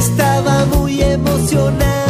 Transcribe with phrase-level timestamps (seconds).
[0.00, 2.09] Estaba muy emocionado,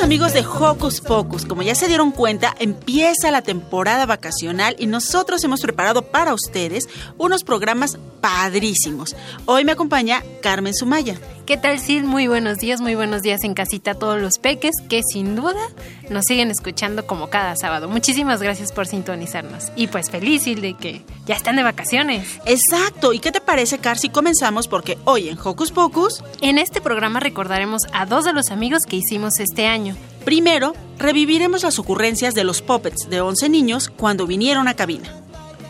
[0.00, 1.44] Amigos de Hocus Pocus.
[1.44, 6.88] Como ya se dieron cuenta, empieza la temporada vacacional y nosotros hemos preparado para ustedes
[7.16, 9.14] unos programas padrísimos.
[9.46, 11.18] Hoy me acompaña Carmen Sumaya.
[11.46, 12.04] ¿Qué tal, Sid?
[12.04, 15.60] Muy buenos días, muy buenos días en casita a todos los peques que sin duda
[16.08, 17.86] nos siguen escuchando como cada sábado.
[17.86, 19.70] Muchísimas gracias por sintonizarnos.
[19.76, 22.40] Y pues feliz, Sid, de que ya están de vacaciones.
[22.46, 23.12] Exacto.
[23.12, 24.68] ¿Y qué te parece, Car, si comenzamos?
[24.68, 26.24] Porque hoy en Hocus Pocus...
[26.40, 29.96] En este programa recordaremos a dos de los amigos que hicimos este año.
[30.24, 35.14] Primero, reviviremos las ocurrencias de los puppets de 11 niños cuando vinieron a cabina.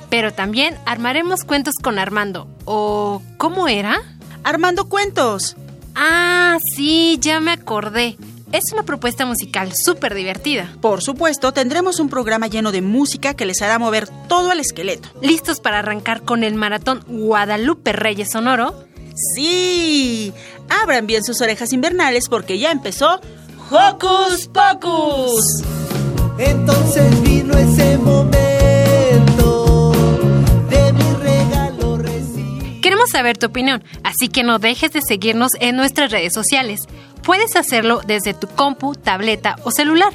[0.09, 2.47] Pero también armaremos cuentos con Armando.
[2.65, 4.01] ¿O cómo era?
[4.45, 5.57] Armando Cuentos.
[5.95, 8.17] Ah, sí, ya me acordé.
[8.53, 10.77] Es una propuesta musical súper divertida.
[10.81, 15.09] Por supuesto, tendremos un programa lleno de música que les hará mover todo el esqueleto.
[15.21, 18.85] ¿Listos para arrancar con el maratón Guadalupe Reyes Sonoro?
[19.35, 20.33] Sí.
[20.83, 23.21] Abran bien sus orejas invernales porque ya empezó
[23.71, 25.65] Hocus Pocus.
[26.39, 28.54] Entonces vino ese momento
[33.05, 36.81] Queremos saber tu opinión, así que no dejes de seguirnos en nuestras redes sociales.
[37.23, 40.11] Puedes hacerlo desde tu compu, tableta o celular.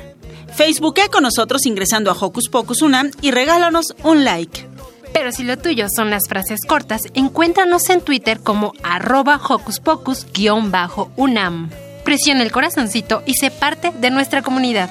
[0.56, 4.66] Facebookea con nosotros ingresando a Hocus Pocus Unam y regálanos un like.
[5.14, 11.70] Pero si lo tuyo son las frases cortas, encuéntranos en Twitter como arroba hocus pocus-unam.
[12.04, 14.90] Presiona el corazoncito y sé parte de nuestra comunidad.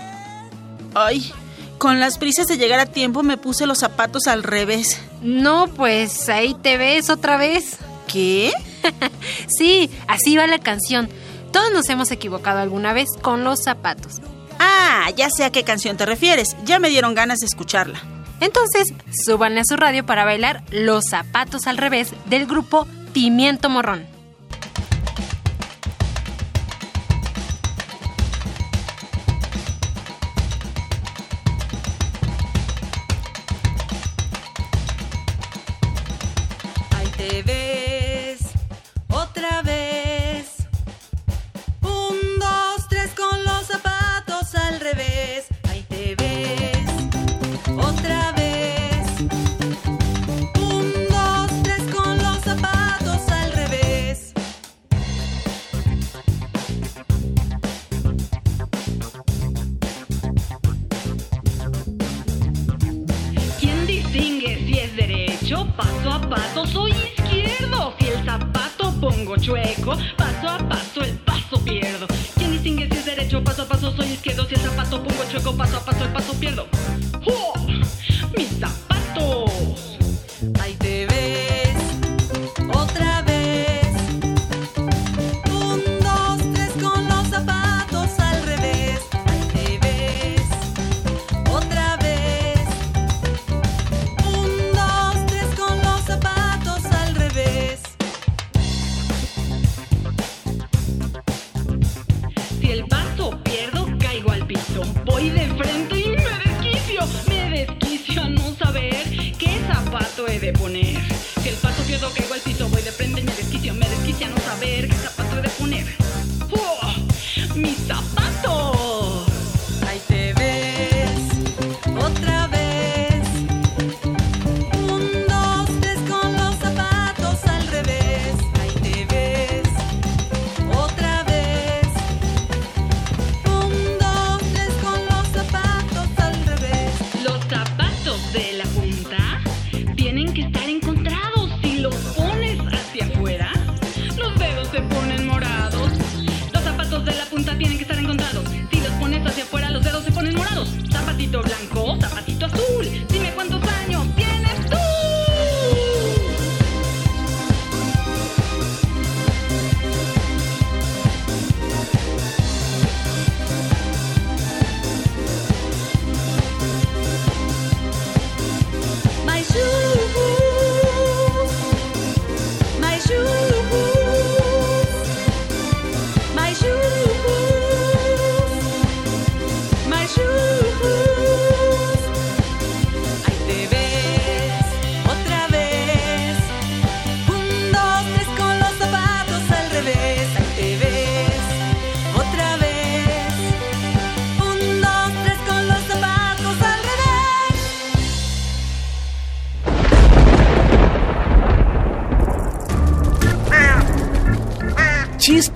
[0.95, 1.33] Ay,
[1.79, 5.01] con las prisas de llegar a tiempo me puse los zapatos al revés.
[5.21, 7.79] No, pues ahí te ves otra vez.
[8.09, 8.53] ¿Qué?
[9.59, 11.09] sí, así va la canción.
[11.53, 14.21] Todos nos hemos equivocado alguna vez con los zapatos.
[14.59, 16.57] Ah, ya sé a qué canción te refieres.
[16.65, 18.01] Ya me dieron ganas de escucharla.
[18.41, 18.93] Entonces,
[19.25, 24.18] súbanle a su radio para bailar Los zapatos al revés del grupo Pimiento Morrón.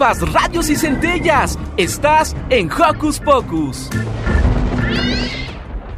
[0.03, 1.57] Chispas, radios y centellas.
[1.77, 3.89] Estás en Hocus Pocus.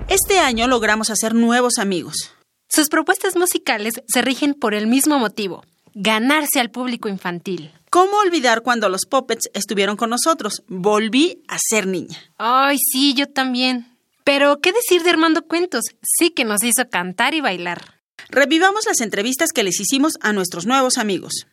[0.09, 2.33] Este año logramos hacer nuevos amigos.
[2.69, 5.65] Sus propuestas musicales se rigen por el mismo motivo,
[5.95, 7.73] ganarse al público infantil.
[7.89, 10.63] ¿Cómo olvidar cuando los Puppets estuvieron con nosotros?
[10.69, 12.19] Volví a ser niña.
[12.37, 13.87] Ay, sí, yo también.
[14.23, 15.85] Pero, ¿qué decir de Armando Cuentos?
[16.03, 18.03] Sí que nos hizo cantar y bailar.
[18.29, 21.47] Revivamos las entrevistas que les hicimos a nuestros nuevos amigos.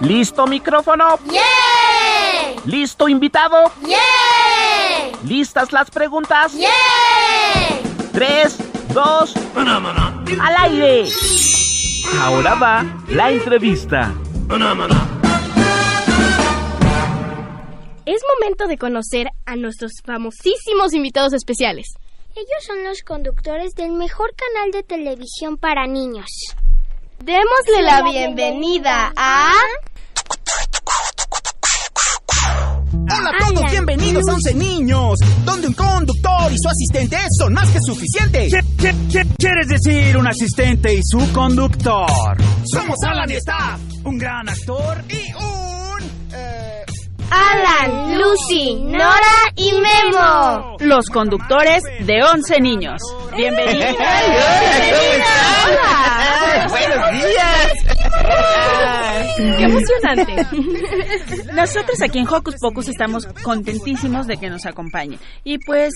[0.00, 1.18] ¿Listo micrófono?
[2.64, 3.72] ¿Listo invitado?
[5.24, 6.52] ¿Listas las preguntas?
[8.12, 8.56] Tres,
[8.92, 11.08] dos, al aire.
[12.20, 14.14] Ahora va la entrevista.
[18.06, 21.86] Es momento de conocer a nuestros famosísimos invitados especiales.
[22.36, 26.28] Ellos son los conductores del mejor canal de televisión para niños.
[27.22, 29.52] Démosle la bienvenida a...
[32.92, 37.68] Hola a todos, bienvenidos a 11 Niños, donde un conductor y su asistente son más
[37.70, 38.52] que suficientes.
[39.38, 42.36] ¿Quieres decir un asistente y su conductor?
[42.64, 46.10] Somos Alan y Staff, un gran actor y un...
[46.34, 46.84] eh,
[47.30, 50.76] Alan, Lucy, Nora y Memo.
[50.80, 53.00] Los conductores de 11 niños.
[53.36, 53.96] Bienvenidos.
[56.68, 59.05] ¡Buenos días!
[59.36, 60.46] ¡Qué emocionante!
[61.52, 65.18] Nosotros aquí en Hocus Pocus estamos contentísimos de que nos acompañe.
[65.44, 65.94] Y pues,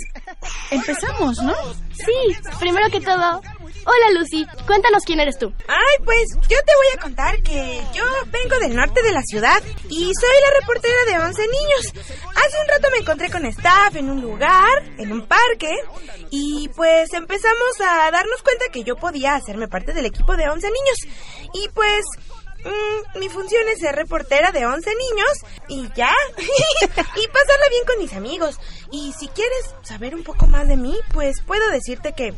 [0.71, 1.55] empezamos, ¿no?
[1.93, 3.41] Sí, primero que todo...
[3.87, 5.51] Hola Lucy, cuéntanos quién eres tú.
[5.67, 9.63] Ay, pues yo te voy a contar que yo vengo del norte de la ciudad
[9.89, 12.07] y soy la reportera de 11 niños.
[12.29, 15.75] Hace un rato me encontré con staff en un lugar, en un parque,
[16.31, 20.67] y pues empezamos a darnos cuenta que yo podía hacerme parte del equipo de 11
[20.67, 21.17] niños.
[21.55, 22.05] Y pues
[22.65, 25.29] mm, mi función es ser reportera de 11 niños
[25.69, 26.13] y ya.
[26.37, 28.59] y pasarla bien con mis amigos.
[28.93, 32.35] Y si quieres saber un poco más de mí, pues puedo decirte que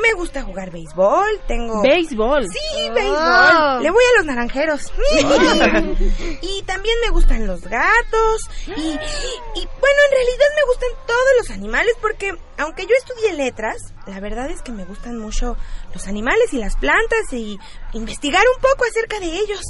[0.00, 1.82] me gusta jugar béisbol, tengo...
[1.82, 2.46] Béisbol.
[2.50, 3.82] Sí, béisbol.
[3.82, 4.92] Le voy a los naranjeros.
[6.40, 8.42] y también me gustan los gatos.
[8.66, 13.76] Y, y bueno, en realidad me gustan todos los animales porque aunque yo estudié letras,
[14.06, 15.56] la verdad es que me gustan mucho
[15.94, 17.58] los animales y las plantas y
[17.94, 19.62] investigar un poco acerca de ellos.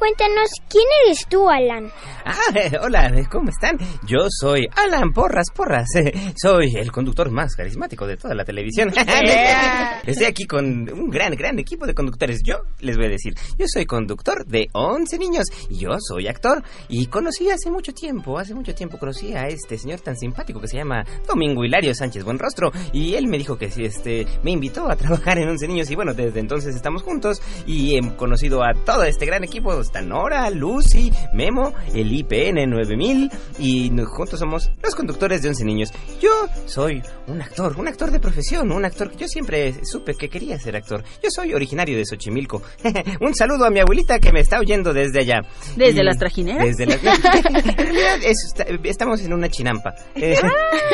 [0.00, 1.92] Cuéntanos, ¿quién eres tú, Alan?
[2.24, 3.76] Ah, eh, hola, ¿cómo están?
[4.06, 5.94] Yo soy Alan Porras Porras.
[5.94, 8.90] eh, Soy el conductor más carismático de toda la televisión.
[10.06, 12.40] Estoy aquí con un gran, gran equipo de conductores.
[12.42, 16.62] Yo les voy a decir, yo soy conductor de 11 niños y yo soy actor.
[16.88, 20.68] Y conocí hace mucho tiempo, hace mucho tiempo conocí a este señor tan simpático que
[20.68, 22.72] se llama Domingo Hilario Sánchez Buenrostro.
[22.94, 25.94] Y él me dijo que si este, me invitó a trabajar en 11 niños y
[25.94, 29.74] bueno, desde entonces estamos juntos y he conocido a todo este gran equipo.
[29.90, 33.28] Está Nora, Lucy, Memo, el IPN 9000
[33.58, 35.92] y no- juntos somos los conductores de 11 niños.
[36.20, 36.30] Yo
[36.66, 40.60] soy un actor, un actor de profesión, un actor que yo siempre supe que quería
[40.60, 41.02] ser actor.
[41.20, 42.62] Yo soy originario de Xochimilco.
[43.20, 45.40] un saludo a mi abuelita que me está oyendo desde allá.
[45.74, 46.64] ¿Desde Y- las trajineras?
[46.64, 47.00] Desde las...
[47.04, 49.92] En realidad, eso está- estamos en una chinampa.
[50.14, 50.36] Eh,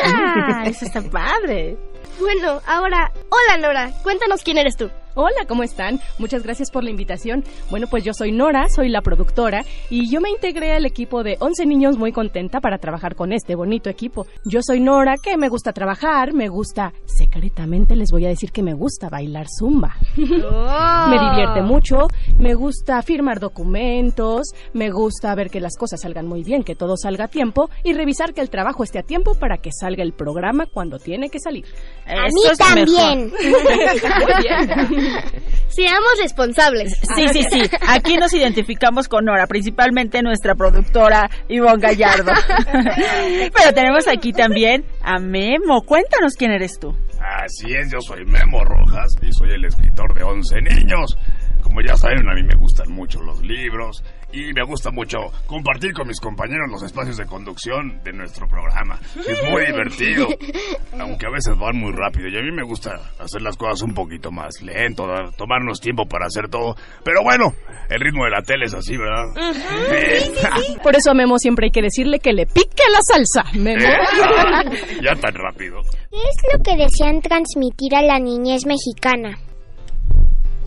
[0.03, 1.77] Ah, eso está padre.
[2.19, 4.89] Bueno, ahora, hola Nora, cuéntanos quién eres tú.
[5.19, 5.99] Hola, ¿cómo están?
[6.19, 7.43] Muchas gracias por la invitación.
[7.71, 11.37] Bueno, pues yo soy Nora, soy la productora y yo me integré al equipo de
[11.39, 14.27] 11 niños muy contenta para trabajar con este bonito equipo.
[14.45, 18.61] Yo soy Nora, que me gusta trabajar, me gusta, secretamente les voy a decir que
[18.61, 19.95] me gusta bailar zumba.
[20.15, 26.43] Me divierte mucho, me gusta firmar documentos, me gusta ver que las cosas salgan muy
[26.43, 29.57] bien, que todo salga a tiempo y revisar que el trabajo esté a tiempo para
[29.57, 31.65] que salga el programa cuando tiene que salir.
[32.05, 33.31] A mí también.
[33.47, 35.06] Muy bien.
[35.67, 36.97] Seamos responsables.
[37.15, 37.61] Sí, sí, sí.
[37.87, 42.31] Aquí nos identificamos con Nora, principalmente nuestra productora Ivonne Gallardo.
[43.53, 45.81] Pero tenemos aquí también a Memo.
[45.85, 46.95] Cuéntanos quién eres tú.
[47.19, 51.17] Así es, yo soy Memo Rojas y soy el escritor de 11 niños.
[51.61, 54.03] Como ya saben, a mí me gustan mucho los libros
[54.33, 58.99] Y me gusta mucho compartir con mis compañeros los espacios de conducción de nuestro programa.
[59.15, 60.27] Es muy divertido,
[60.99, 62.27] aunque a veces van muy rápido.
[62.27, 66.05] Y a mí me gusta hacer las cosas un poquito más lento, dar- tomarnos tiempo
[66.05, 66.75] para hacer todo.
[67.05, 67.53] Pero bueno,
[67.89, 69.25] el ritmo de la tele es así, ¿verdad?
[70.83, 73.43] Por eso a Memo siempre hay que decirle que le pique la salsa.
[73.57, 73.81] Memo.
[73.81, 73.95] eh,
[74.53, 74.63] ah,
[75.01, 75.81] ya tan rápido.
[76.11, 79.37] ¿Qué es lo que desean transmitir a la niñez mexicana?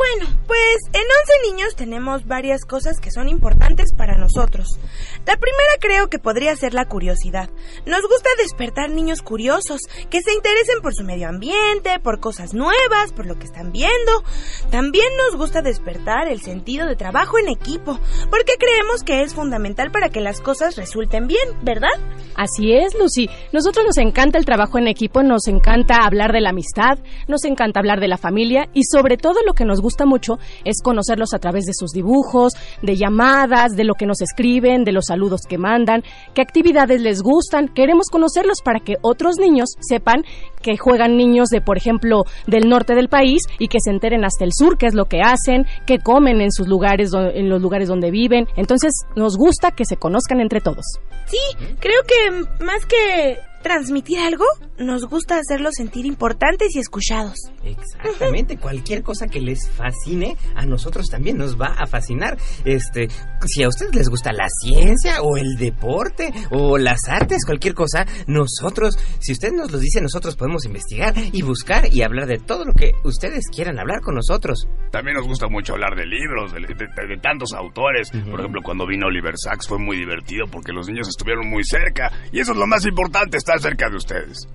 [0.00, 4.80] Bueno, pues en 11 niños tenemos varias cosas que son importantes para nosotros.
[5.26, 7.50] La primera creo que podría ser la curiosidad.
[7.84, 13.12] Nos gusta despertar niños curiosos, que se interesen por su medio ambiente, por cosas nuevas,
[13.14, 14.24] por lo que están viendo.
[14.70, 19.90] También nos gusta despertar el sentido de trabajo en equipo, porque creemos que es fundamental
[19.90, 21.92] para que las cosas resulten bien, ¿verdad?
[22.36, 23.28] Así es, Lucy.
[23.52, 27.80] Nosotros nos encanta el trabajo en equipo, nos encanta hablar de la amistad, nos encanta
[27.80, 31.38] hablar de la familia y sobre todo lo que nos gusta mucho es conocerlos a
[31.38, 35.58] través de sus dibujos, de llamadas, de lo que nos escriben, de los saludos que
[35.58, 36.02] mandan,
[36.34, 37.68] qué actividades les gustan.
[37.68, 40.24] Queremos conocerlos para que otros niños sepan
[40.62, 44.44] que juegan niños de, por ejemplo, del norte del país y que se enteren hasta
[44.44, 47.88] el sur qué es lo que hacen, qué comen en sus lugares, en los lugares
[47.88, 48.46] donde viven.
[48.56, 50.84] Entonces, nos gusta que se conozcan entre todos.
[51.26, 51.38] Sí,
[51.78, 54.44] creo que más que transmitir algo,
[54.80, 57.36] nos gusta hacerlos sentir importantes y escuchados.
[57.62, 62.38] Exactamente, cualquier cosa que les fascine, a nosotros también nos va a fascinar.
[62.64, 63.08] Este,
[63.46, 68.06] si a ustedes les gusta la ciencia o el deporte o las artes, cualquier cosa,
[68.26, 72.64] nosotros, si usted nos lo dice, nosotros podemos investigar y buscar y hablar de todo
[72.64, 74.66] lo que ustedes quieran hablar con nosotros.
[74.90, 78.10] También nos gusta mucho hablar de libros, de, de- de- de tantos autores.
[78.10, 82.10] Por ejemplo, cuando vino Oliver Sacks fue muy divertido porque los niños estuvieron muy cerca.
[82.32, 84.48] Y eso es lo más importante, estar cerca de ustedes.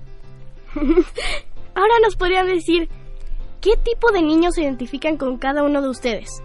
[1.74, 2.88] Ahora nos podrían decir
[3.60, 6.42] qué tipo de niños se identifican con cada uno de ustedes.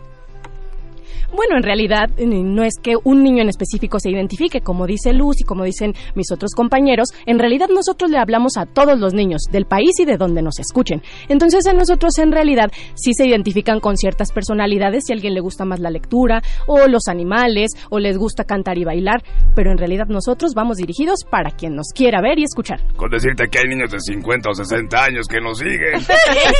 [1.33, 5.39] Bueno, en realidad no es que un niño en específico se identifique, como dice Luz
[5.39, 9.43] y como dicen mis otros compañeros, en realidad nosotros le hablamos a todos los niños
[9.51, 11.01] del país y de donde nos escuchen.
[11.29, 15.39] Entonces a nosotros en realidad sí se identifican con ciertas personalidades, si a alguien le
[15.39, 19.23] gusta más la lectura o los animales o les gusta cantar y bailar,
[19.55, 22.81] pero en realidad nosotros vamos dirigidos para quien nos quiera ver y escuchar.
[22.95, 26.01] Con decirte que hay niños de 50 o 60 años que nos siguen.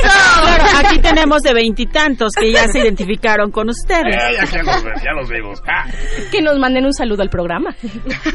[0.02, 4.16] Claro, aquí tenemos de veintitantos que ya se identificaron con ustedes.
[4.16, 5.62] Eh, ya, ya los, ve- ya los vimos.
[5.66, 5.84] Ah.
[6.30, 7.74] Que nos manden un saludo al programa.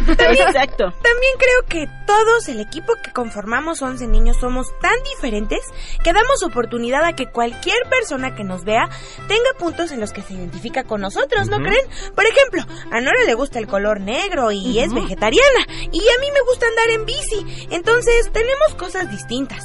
[0.08, 0.92] Exacto.
[0.92, 5.60] También creo que todos, el equipo que conformamos 11 niños, somos tan diferentes
[6.04, 8.90] que damos oportunidad a que cualquier persona que nos vea
[9.28, 11.86] tenga puntos en los que se identifica con nosotros, ¿no creen?
[12.16, 16.28] Por ejemplo, a Nora le gusta el color negro y es vegetariana, y a mí
[16.34, 19.64] me gusta andar en bici, entonces tenemos cosas distintas.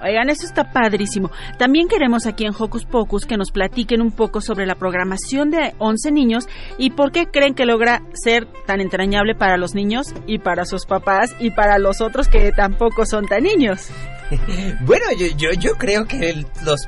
[0.00, 1.30] Oigan, eso está padrísimo.
[1.58, 5.74] También queremos aquí en Hocus Pocus que nos platiquen un poco sobre la programación de
[5.78, 10.38] 11 niños y por qué creen que logra ser tan entrañable para los niños y
[10.38, 13.90] para sus papás y para los otros que tampoco son tan niños.
[14.80, 16.80] Bueno, yo, yo, yo creo que el- los,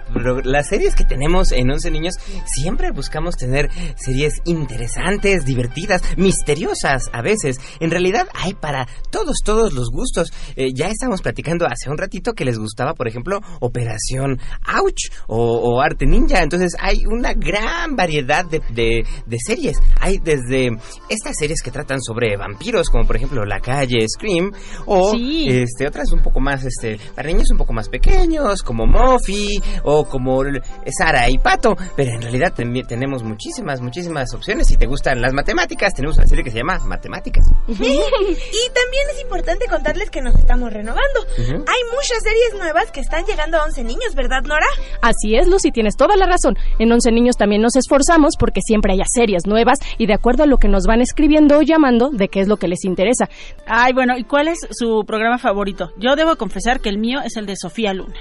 [0.45, 2.15] las series que tenemos en 11 niños
[2.47, 7.59] siempre buscamos tener series interesantes, divertidas, misteriosas a veces.
[7.81, 10.33] En realidad hay para todos, todos los gustos.
[10.57, 15.39] Eh, ya estamos platicando hace un ratito que les gustaba, por ejemplo, Operación Ouch o,
[15.59, 16.43] o Arte Ninja.
[16.43, 19.79] Entonces hay una gran variedad de, de- de series.
[20.01, 20.71] Hay desde
[21.09, 24.53] estas series que tratan sobre vampiros, como por ejemplo La Calle Scream,
[24.87, 25.47] o Sí.
[25.49, 30.05] este, otras un poco más, este, para niños un poco más pequeños, como Muffy o
[30.05, 30.43] como
[30.87, 34.67] Sara y Pato, pero en realidad también tenemos muchísimas, muchísimas opciones.
[34.67, 37.47] Si te gustan las matemáticas, tenemos una serie que se llama Matemáticas.
[37.69, 41.21] y también es importante contarles que nos estamos renovando.
[41.39, 44.67] Hay muchas series nuevas que están llegando a 11 niños, ¿verdad, Nora?
[45.03, 46.57] Así es, Lucy, tienes toda la razón.
[46.79, 50.47] En 11 niños también nos esforzamos porque siempre haya series nuevas y de acuerdo a
[50.47, 53.29] lo que nos van escribiendo o llamando de qué es lo que les interesa.
[53.67, 55.93] Ay, bueno, ¿y cuál es su programa favorito?
[55.97, 58.15] Yo debo confesar que el mío es el de Sofía Luna.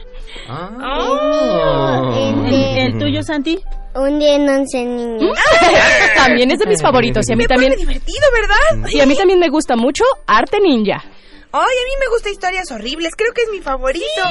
[0.49, 2.13] Oh.
[2.15, 3.59] ¿El, el tuyo, Santi?
[3.95, 5.37] Un día en 11 niños.
[6.15, 8.89] también es de mis favoritos y a mí también divertido, ¿verdad?
[8.91, 11.03] y a mí también me gusta mucho Arte Ninja.
[11.51, 14.05] Ay, a mí me gusta historias horribles, creo que es mi favorito.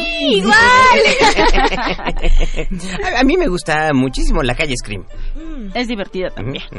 [3.04, 5.04] a, a mí me gusta muchísimo La Calle Scream.
[5.74, 6.62] Es divertida también.
[6.70, 6.76] Y,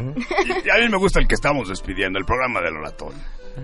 [0.66, 3.14] y a mí me gusta el que estamos despidiendo, el programa del ratón.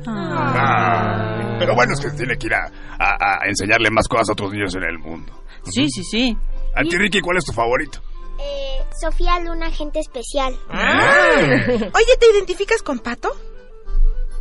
[0.08, 1.56] Ah.
[1.60, 2.66] Pero bueno, es que tiene que ir a,
[3.00, 5.32] a- a enseñarle más cosas a otros niños en el mundo.
[5.64, 6.38] Sí, sí, sí.
[6.76, 8.00] A ti, Ricky, ¿cuál es tu favorito?
[8.40, 10.54] Eh, Sofía Luna, agente especial.
[10.70, 13.30] Oye, ¿te identificas con Pato?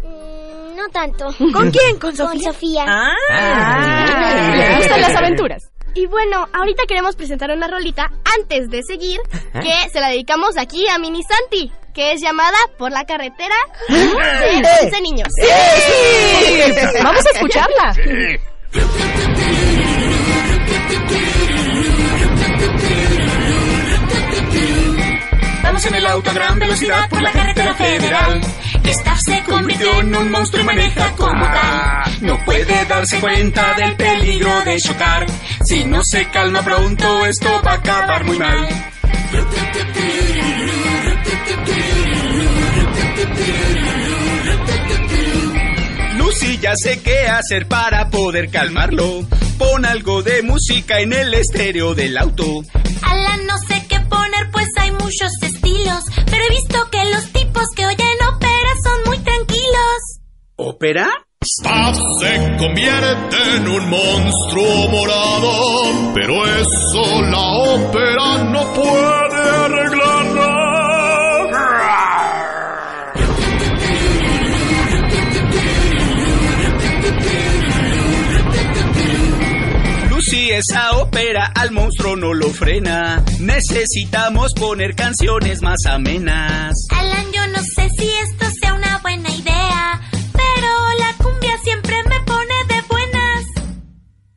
[0.02, 1.26] Mm, no tanto.
[1.52, 1.98] ¿Con quién?
[1.98, 2.28] ¿Con Sofía?
[2.44, 2.84] Con Sofía.
[2.86, 3.14] Ah.
[4.70, 5.70] Me gustan las aventuras.
[5.94, 9.20] Y bueno, ahorita queremos presentar una rolita antes de seguir
[9.52, 11.70] que se la dedicamos aquí a Mini Santi.
[11.94, 13.54] Que es llamada Por la carretera
[13.88, 13.94] ¡Sí!
[13.94, 15.28] de 11 niños.
[15.34, 16.72] ¡Sí!
[17.02, 17.94] Vamos a escucharla.
[25.62, 28.40] Vamos en el auto a gran velocidad por la carretera federal.
[28.84, 32.18] Staff se convirtió en un monstruo y maneja como tal.
[32.20, 35.26] No puede darse cuenta del peligro de chocar.
[35.64, 38.68] Si no se calma pronto, esto va a acabar muy mal.
[46.74, 49.26] Ya sé qué hacer para poder calmarlo.
[49.58, 52.62] Pon algo de música en el estéreo del auto.
[53.02, 56.04] Alan, no sé qué poner, pues hay muchos estilos.
[56.26, 60.20] Pero he visto que los tipos que oyen ópera son muy tranquilos.
[60.56, 61.08] ¿Ópera?
[61.40, 69.83] Staff se convierte en un monstruo morado, pero eso la ópera no puede arreglarla.
[80.58, 83.22] Esa ópera al monstruo no lo frena.
[83.40, 86.74] Necesitamos poner canciones más amenas.
[86.90, 90.00] Alan, yo no sé si esto sea una buena idea.
[90.32, 90.68] Pero
[90.98, 93.44] la cumbia siempre me pone de buenas.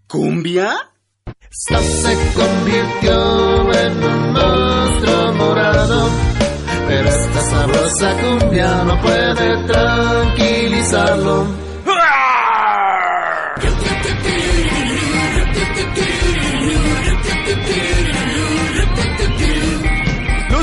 [0.07, 0.75] ¿Cumbia?
[1.49, 6.09] Staff se convirtió en un monstruo morado,
[6.87, 11.66] pero esta sabrosa cumbia no puede tranquilizarlo.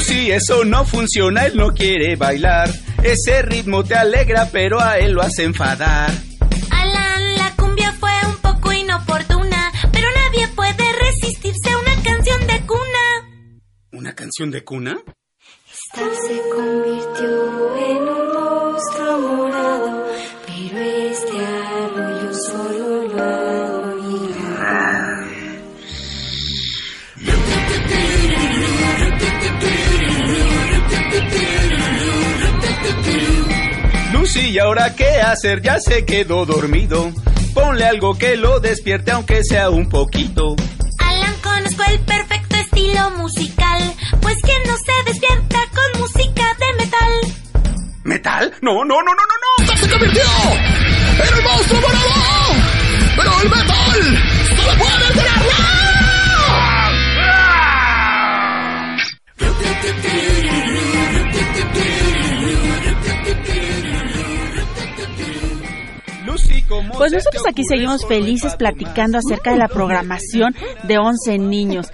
[0.07, 2.69] Lucy, eso no funciona, él no quiere bailar.
[3.03, 6.11] Ese ritmo te alegra, pero a él lo hace enfadar.
[6.71, 9.73] Alan, la cumbia fue un poco inoportuna.
[9.93, 13.63] Pero nadie puede resistirse a una canción de cuna.
[13.93, 14.97] ¿Una canción de cuna?
[15.73, 19.54] Staff se convirtió en un monstruo
[34.35, 35.63] Lucy, ¿y ahora qué hacer?
[35.63, 37.13] Ya se quedó dormido.
[37.53, 40.57] Ponle algo que lo despierte, aunque sea un poquito.
[40.99, 43.95] Alan, conozco el perfecto estilo musical.
[44.21, 47.13] Pues quien no se despierta con música de metal.
[48.03, 48.53] ¿Metal?
[48.61, 49.77] No, no, no, no, no, no.
[49.77, 52.55] ¡Se convirtió en un monstruo morado!
[53.17, 54.23] ¡Pero el metal
[54.57, 55.75] solo puede alterarla!
[66.97, 71.93] Pues nosotros aquí seguimos felices el platicando acerca de la programación de 11 niños.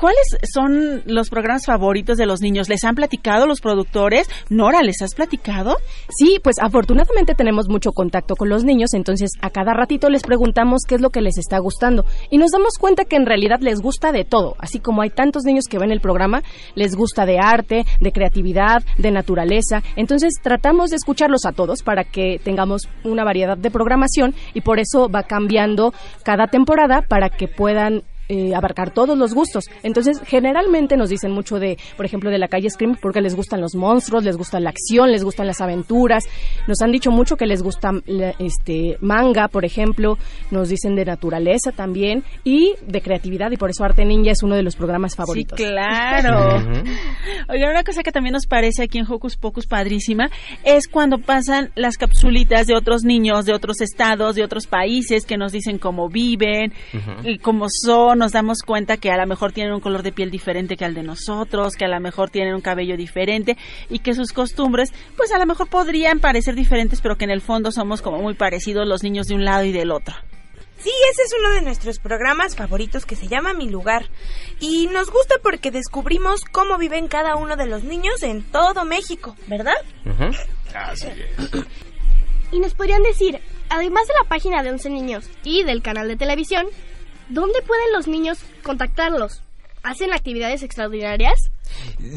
[0.00, 2.70] ¿Cuáles son los programas favoritos de los niños?
[2.70, 4.30] ¿Les han platicado los productores?
[4.48, 5.76] Nora, ¿les has platicado?
[6.08, 10.84] Sí, pues afortunadamente tenemos mucho contacto con los niños, entonces a cada ratito les preguntamos
[10.88, 13.82] qué es lo que les está gustando y nos damos cuenta que en realidad les
[13.82, 16.42] gusta de todo, así como hay tantos niños que ven el programa,
[16.74, 22.04] les gusta de arte, de creatividad, de naturaleza, entonces tratamos de escucharlos a todos para
[22.04, 25.92] que tengamos una variedad de programación y por eso va cambiando
[26.24, 29.64] cada temporada para que puedan eh, abarcar todos los gustos.
[29.82, 33.60] Entonces, generalmente nos dicen mucho de, por ejemplo, de la calle Scream porque les gustan
[33.60, 36.24] los monstruos, les gusta la acción, les gustan las aventuras.
[36.68, 37.90] Nos han dicho mucho que les gusta
[38.38, 40.16] este manga, por ejemplo.
[40.52, 44.54] Nos dicen de naturaleza también y de creatividad y por eso Arte Ninja es uno
[44.54, 45.58] de los programas favoritos.
[45.58, 46.62] Sí, claro.
[47.48, 50.30] Oigan, una cosa que también nos parece aquí en Hocus Pocus padrísima
[50.62, 55.36] es cuando pasan las capsulitas de otros niños, de otros estados, de otros países que
[55.36, 56.72] nos dicen cómo viven,
[57.24, 60.30] y cómo son, nos damos cuenta que a lo mejor tienen un color de piel
[60.30, 63.56] diferente que al de nosotros, que a lo mejor tienen un cabello diferente
[63.88, 67.40] y que sus costumbres, pues a lo mejor podrían parecer diferentes, pero que en el
[67.40, 70.14] fondo somos como muy parecidos los niños de un lado y del otro.
[70.78, 74.06] Sí, ese es uno de nuestros programas favoritos que se llama Mi Lugar.
[74.60, 79.34] Y nos gusta porque descubrimos cómo viven cada uno de los niños en todo México,
[79.46, 79.74] ¿verdad?
[80.74, 81.64] Así es.
[82.52, 86.16] Y nos podrían decir, además de la página de 11 niños y del canal de
[86.16, 86.66] televisión,
[87.30, 89.42] ¿dónde pueden los niños contactarlos?
[89.82, 91.50] ¿Hacen actividades extraordinarias?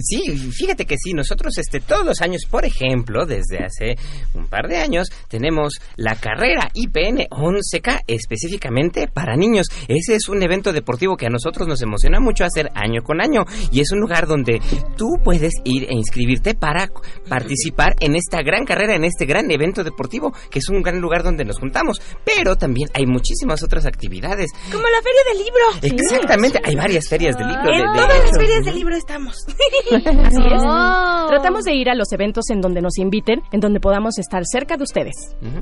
[0.01, 3.95] Sí, fíjate que sí, nosotros este todos los años, por ejemplo, desde hace
[4.33, 9.67] un par de años, tenemos la carrera IPN 11K específicamente para niños.
[9.87, 13.45] Ese es un evento deportivo que a nosotros nos emociona mucho hacer año con año
[13.71, 14.61] y es un lugar donde
[14.97, 16.89] tú puedes ir e inscribirte para
[17.29, 21.23] participar en esta gran carrera, en este gran evento deportivo, que es un gran lugar
[21.23, 22.01] donde nos juntamos.
[22.23, 24.51] Pero también hay muchísimas otras actividades.
[24.71, 26.03] Como la feria del libro.
[26.03, 27.63] Exactamente, hay varias ferias de libro.
[27.63, 29.42] de- En de todas las ferias del libro estamos.
[29.47, 30.62] Así es.
[30.65, 31.25] Oh.
[31.29, 34.77] Tratamos de ir a los eventos en donde nos inviten, en donde podamos estar cerca
[34.77, 35.15] de ustedes.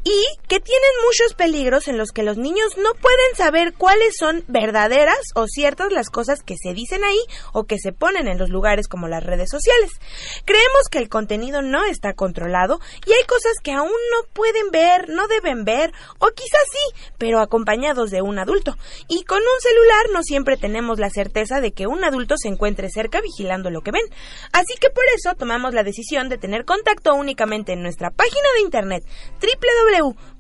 [0.05, 4.43] y que tienen muchos peligros en los que los niños no pueden saber cuáles son
[4.49, 7.21] verdaderas o ciertas las cosas que se dicen ahí
[7.53, 9.91] o que se ponen en los lugares como las redes sociales.
[10.47, 15.11] Creemos que el contenido no está controlado y hay cosas que aún no pueden ver,
[15.11, 18.79] no deben ver o quizás sí, pero acompañados de un adulto.
[19.09, 22.89] Y con un celular no siempre tenemos la certeza de que un adulto se encuentre
[22.89, 24.07] cerca vigilando lo que ven.
[24.55, 28.63] Así que por eso tomamos la decisión de tener contacto únicamente en nuestra página de
[28.63, 29.05] internet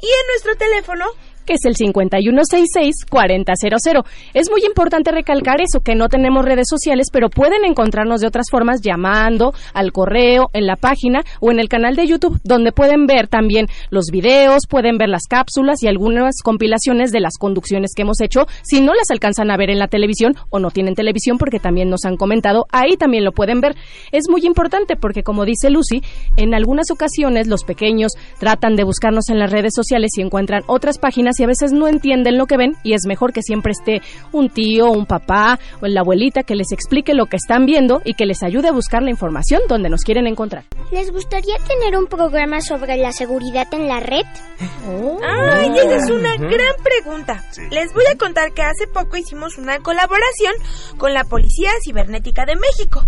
[0.00, 1.06] y en nuestro teléfono
[1.46, 4.04] que es el 5166-4000.
[4.34, 8.50] Es muy importante recalcar eso, que no tenemos redes sociales, pero pueden encontrarnos de otras
[8.50, 13.06] formas llamando al correo, en la página o en el canal de YouTube, donde pueden
[13.06, 18.02] ver también los videos, pueden ver las cápsulas y algunas compilaciones de las conducciones que
[18.02, 18.46] hemos hecho.
[18.62, 21.88] Si no las alcanzan a ver en la televisión o no tienen televisión, porque también
[21.88, 23.76] nos han comentado, ahí también lo pueden ver.
[24.12, 26.02] Es muy importante porque, como dice Lucy,
[26.36, 30.98] en algunas ocasiones los pequeños tratan de buscarnos en las redes sociales y encuentran otras
[30.98, 34.02] páginas y a veces no entienden lo que ven y es mejor que siempre esté
[34.32, 38.14] un tío, un papá o la abuelita que les explique lo que están viendo y
[38.14, 40.64] que les ayude a buscar la información donde nos quieren encontrar.
[40.92, 44.24] ¿Les gustaría tener un programa sobre la seguridad en la red?
[45.22, 47.44] Ay, esa es una gran pregunta.
[47.70, 50.54] Les voy a contar que hace poco hicimos una colaboración
[50.98, 53.04] con la Policía Cibernética de México.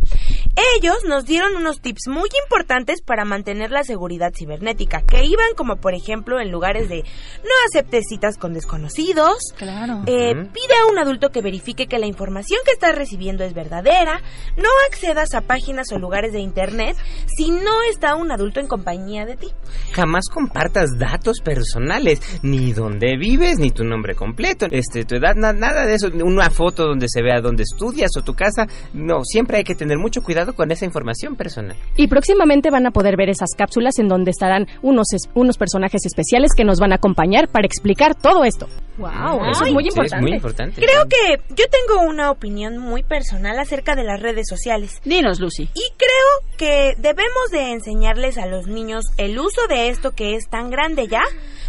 [0.77, 5.77] Ellos nos dieron unos tips muy importantes para mantener la seguridad cibernética, que iban como
[5.77, 10.03] por ejemplo en lugares de no aceptes citas con desconocidos, Claro.
[10.07, 14.21] eh, pide a un adulto que verifique que la información que estás recibiendo es verdadera,
[14.57, 16.97] no accedas a páginas o lugares de internet
[17.37, 19.47] si no está un adulto en compañía de ti.
[19.93, 25.53] Jamás compartas datos personales, ni dónde vives, ni tu nombre completo, este, tu edad, na-
[25.53, 28.67] nada de eso, una foto donde se vea dónde estudias o tu casa.
[28.93, 31.77] No, siempre hay que tener mucho cuidado con esa información personal.
[31.97, 36.05] Y próximamente van a poder ver esas cápsulas en donde estarán unos, es- unos personajes
[36.05, 38.69] especiales que nos van a acompañar para explicar todo esto.
[38.99, 39.45] ¡Wow!
[39.53, 40.23] Eso es muy Sí, es importante.
[40.23, 40.83] muy importante.
[40.85, 45.01] Creo que yo tengo una opinión muy personal acerca de las redes sociales.
[45.05, 45.71] Dinos, Lucy.
[45.73, 50.49] Y creo que debemos de enseñarles a los niños el uso de esto que es
[50.49, 51.23] tan grande ya,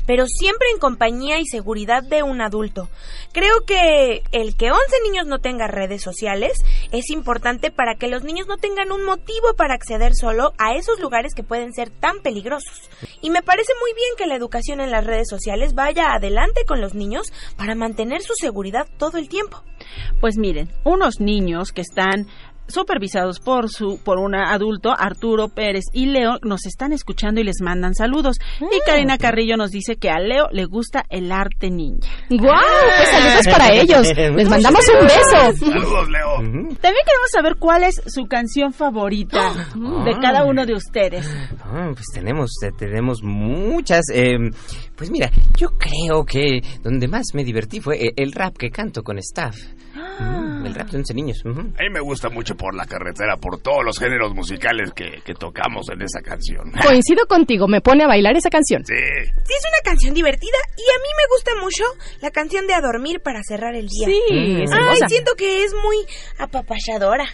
[0.07, 2.89] pero siempre en compañía y seguridad de un adulto.
[3.31, 6.53] Creo que el que 11 niños no tengan redes sociales
[6.91, 10.99] es importante para que los niños no tengan un motivo para acceder solo a esos
[10.99, 12.89] lugares que pueden ser tan peligrosos.
[13.21, 16.79] Y me parece muy bien que la educación en las redes sociales vaya adelante con
[16.79, 19.63] los niños para mantener su seguridad todo el tiempo.
[20.21, 22.27] Pues miren, unos niños que están
[22.67, 27.61] supervisados por su por un adulto, Arturo Pérez y Leo, nos están escuchando y les
[27.63, 28.37] mandan saludos.
[28.61, 32.07] Y Karina Carrillo nos dice que a Leo le gusta el arte ninja.
[32.29, 32.55] ¡Guau!
[32.97, 34.15] Pues saludos para ellos.
[34.15, 35.65] Les mandamos un beso.
[35.65, 36.35] Saludos, Leo.
[36.35, 36.75] También
[37.07, 39.51] queremos saber cuál es su canción favorita
[40.05, 41.27] de cada uno de ustedes.
[41.63, 44.05] Ah, pues tenemos, tenemos muchas.
[44.13, 44.37] eh,
[44.99, 49.01] pues mira, yo creo que donde más me divertí fue eh, el rap que canto
[49.01, 49.55] con staff.
[50.19, 51.37] Mm, el rap de 11 niños.
[51.45, 51.59] ujú.
[51.61, 55.33] A mí me gusta mucho por la carretera, por todos los géneros musicales que, que
[55.33, 56.71] tocamos en esa canción.
[56.85, 58.83] Coincido contigo, me pone a bailar esa canción.
[58.85, 58.93] Sí.
[58.93, 61.83] Sí, es una canción divertida y a mí me gusta mucho
[62.21, 64.07] la canción de A Dormir para cerrar el día.
[64.07, 64.19] Sí,
[64.61, 65.07] es Ay, hermosa.
[65.07, 65.95] siento que es muy
[66.37, 67.25] apapachadora.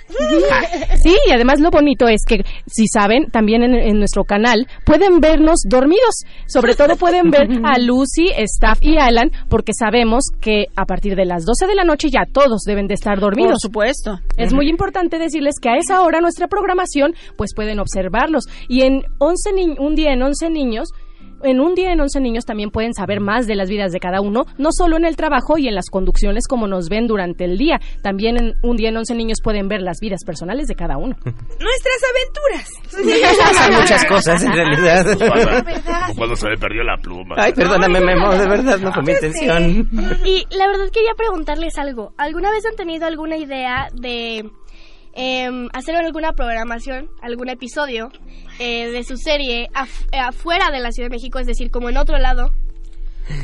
[1.01, 5.19] Sí, y además lo bonito es que, si saben, también en, en nuestro canal pueden
[5.19, 6.23] vernos dormidos.
[6.47, 11.25] Sobre todo pueden ver a Lucy, Staff y Alan, porque sabemos que a partir de
[11.25, 13.53] las 12 de la noche ya todos deben de estar dormidos.
[13.53, 14.19] Por supuesto.
[14.37, 18.45] Es muy importante decirles que a esa hora nuestra programación, pues pueden observarlos.
[18.67, 20.89] Y en 11 ni- un día en 11 niños,
[21.43, 24.21] en un día en 11 niños también pueden saber más de las vidas de cada
[24.21, 27.57] uno, no solo en el trabajo y en las conducciones como nos ven durante el
[27.57, 30.97] día, también en un día en 11 niños pueden ver las vidas personales de cada
[30.97, 31.15] uno.
[31.23, 33.37] Nuestras aventuras.
[33.37, 35.05] Pasan muchas cosas en realidad.
[35.17, 37.35] Como cuando se me perdió la pluma.
[37.37, 39.89] Ay, perdóname, Memo, de verdad no fue mi intención.
[40.25, 42.13] Y la verdad quería preguntarles algo.
[42.17, 44.49] ¿Alguna vez han tenido alguna idea de
[45.15, 48.09] em, hacer alguna programación, algún episodio
[48.59, 51.97] eh, de su serie eh, afuera de la Ciudad de México, es decir, como en
[51.97, 52.51] otro lado?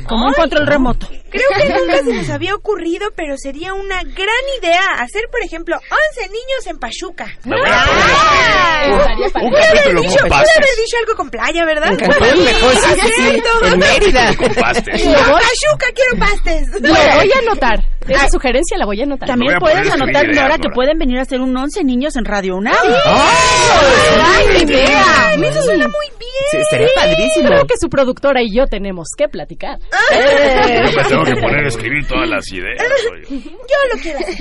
[0.06, 1.08] Como un control remoto.
[1.30, 5.76] Creo que nunca se nos había ocurrido, pero sería una gran idea hacer, por ejemplo,
[5.76, 7.26] 11 niños en Pachuca.
[7.42, 11.90] Poner Ah, un pude haber capítulo dicho, con pude haber dicho algo con playa, ¿verdad?
[11.92, 13.42] Mejor, sí, sí, sí.
[13.64, 14.36] En Mérida.
[14.36, 15.06] Con pastes.
[15.06, 16.68] No, Pachuca, quiero pastes.
[16.80, 17.84] Lo voy a anotar.
[18.08, 19.28] Esa sugerencia la voy a anotar.
[19.28, 22.74] También poner anotar, Nora, que pueden venir a hacer un 11 niños en Radio UNAM.
[23.06, 25.34] ¡Ay, idea!
[25.34, 26.30] Eso suena muy bien.
[26.50, 27.48] Sí, estaría padrísimo.
[27.48, 29.71] Creo que su productora y yo tenemos que platicar.
[29.80, 32.80] Yo me tengo que poner a escribir todas las ideas.
[33.12, 33.40] oye.
[33.44, 34.36] Yo lo quiero hacer.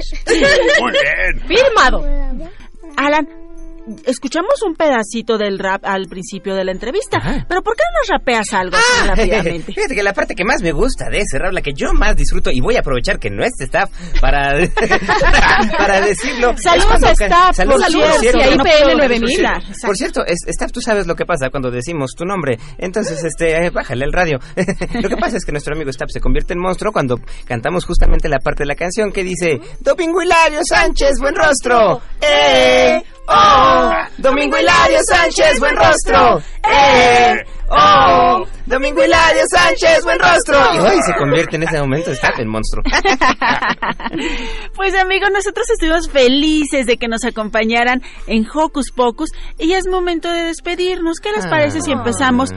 [0.81, 1.47] Muy bien.
[1.47, 2.05] Firmado.
[2.97, 3.27] Alan,
[4.05, 8.07] escuchamos un pedacito del rap al principio de la entrevista, pero ¿por qué no nos
[8.19, 9.73] rapeas algo así rápidamente?
[9.73, 12.15] Fíjate que la parte que más me gusta de ese rap, la que yo más
[12.15, 13.89] disfruto, y voy a aprovechar que no es staff
[14.19, 14.53] para,
[15.77, 16.55] para decirlo.
[16.57, 18.39] Saludos a staff, Saludos, por cierto, cierto.
[18.39, 19.27] y a no IPN puedo- 9000.
[19.27, 19.35] sí.
[19.41, 19.87] Exacto.
[19.87, 22.57] Por cierto, es- staff, tú sabes lo que pasa cuando decimos tu nombre.
[22.77, 24.39] Entonces, este, eh, bájale el radio.
[25.01, 28.29] lo que pasa es que nuestro amigo staff se convierte en monstruo cuando cantamos justamente
[28.29, 32.01] la parte de la canción que dice Domingo Hilario Sánchez, buen rostro.
[32.21, 33.01] ¡Eh!
[33.33, 33.91] ¡Oh!
[34.17, 36.41] Domingo Hilario Sánchez, buen rostro.
[36.69, 37.35] ¡Eh!
[37.69, 38.45] ¡Oh!
[38.65, 40.57] Domingo Hilario Sánchez, buen rostro.
[40.75, 42.83] Y hoy se convierte en ese momento staff en monstruo.
[44.75, 49.87] Pues amigos, nosotros estuvimos felices de que nos acompañaran en Hocus Pocus y ya es
[49.87, 51.19] momento de despedirnos.
[51.19, 52.51] ¿Qué les parece si empezamos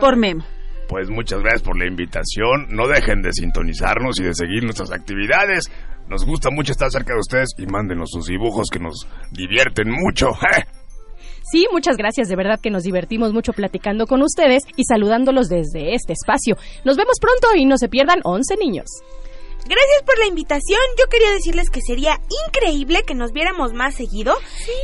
[0.00, 0.44] por Memo?
[0.88, 2.66] Pues muchas gracias por la invitación.
[2.70, 5.70] No dejen de sintonizarnos y de seguir nuestras actividades.
[6.08, 10.28] Nos gusta mucho estar cerca de ustedes y mándenos sus dibujos que nos divierten mucho.
[11.50, 12.28] Sí, muchas gracias.
[12.28, 16.56] De verdad que nos divertimos mucho platicando con ustedes y saludándolos desde este espacio.
[16.84, 18.86] Nos vemos pronto y no se pierdan 11 niños.
[19.66, 20.80] Gracias por la invitación.
[20.98, 24.36] Yo quería decirles que sería increíble que nos viéramos más seguido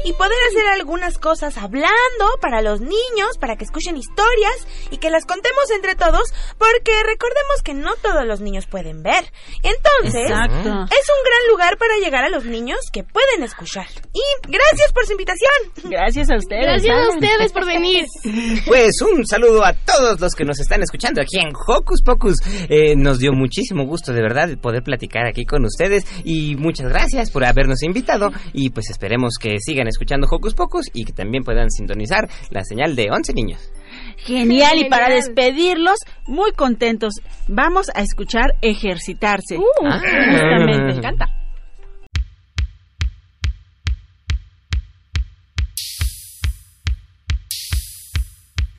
[0.04, 5.10] y poder hacer algunas cosas hablando para los niños, para que escuchen historias y que
[5.10, 9.24] las contemos entre todos, porque recordemos que no todos los niños pueden ver.
[9.62, 10.68] Entonces, Exacto.
[10.68, 13.86] es un gran lugar para llegar a los niños que pueden escuchar.
[14.12, 15.90] Y gracias por su invitación.
[15.90, 16.62] Gracias a ustedes.
[16.64, 18.06] Gracias a ustedes por venir.
[18.66, 22.36] Pues un saludo a todos los que nos están escuchando aquí en Hocus Pocus.
[22.68, 27.30] Eh, nos dio muchísimo gusto de verdad poder platicar aquí con ustedes y muchas gracias
[27.30, 31.70] por habernos invitado y pues esperemos que sigan escuchando Hocus Pocus y que también puedan
[31.70, 33.70] sintonizar la señal de 11 niños.
[34.16, 37.14] Genial, y para despedirlos, muy contentos,
[37.46, 39.56] vamos a escuchar Ejercitarse.
[39.84, 40.00] Ah.
[40.00, 40.82] Justamente.
[40.82, 41.26] Me encanta.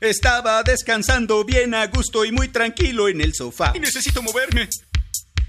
[0.00, 3.72] Estaba descansando bien a gusto y muy tranquilo en el sofá.
[3.74, 4.68] Y necesito moverme.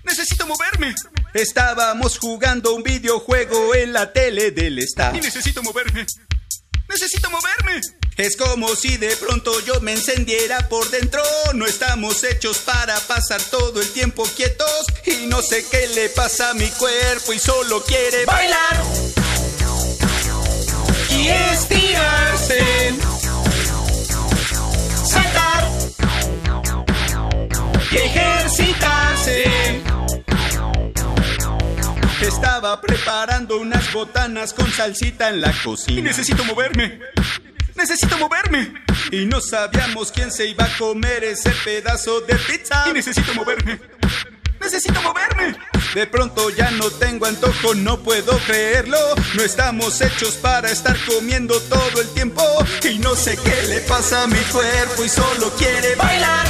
[0.03, 0.95] Necesito moverme.
[1.33, 5.15] Estábamos jugando un videojuego en la tele del staff.
[5.15, 6.05] Y necesito moverme.
[6.87, 7.81] Necesito moverme.
[8.17, 11.21] Es como si de pronto yo me encendiera por dentro.
[11.53, 14.85] No estamos hechos para pasar todo el tiempo quietos.
[15.05, 18.83] Y no sé qué le pasa a mi cuerpo y solo quiere bailar.
[32.41, 36.01] Estaba preparando unas botanas con salsita en la Y cocina.
[36.01, 36.99] necesito moverme.
[37.75, 38.73] Necesito moverme.
[39.11, 42.85] Y no sabíamos quién se iba a comer ese pedazo de pizza.
[42.89, 43.79] Y necesito moverme.
[44.61, 45.55] Necesito moverme.
[45.93, 48.97] De pronto ya no tengo antojo, no puedo creerlo.
[49.35, 52.43] No estamos hechos para estar comiendo todo el tiempo.
[52.89, 56.47] Y no sé qué le pasa a mi cuerpo y solo quiere bailar.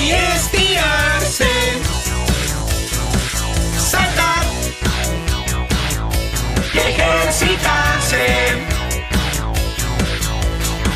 [0.00, 1.48] Y estirarse.
[3.90, 4.44] Saltar.
[6.72, 8.26] Y ejercitarse.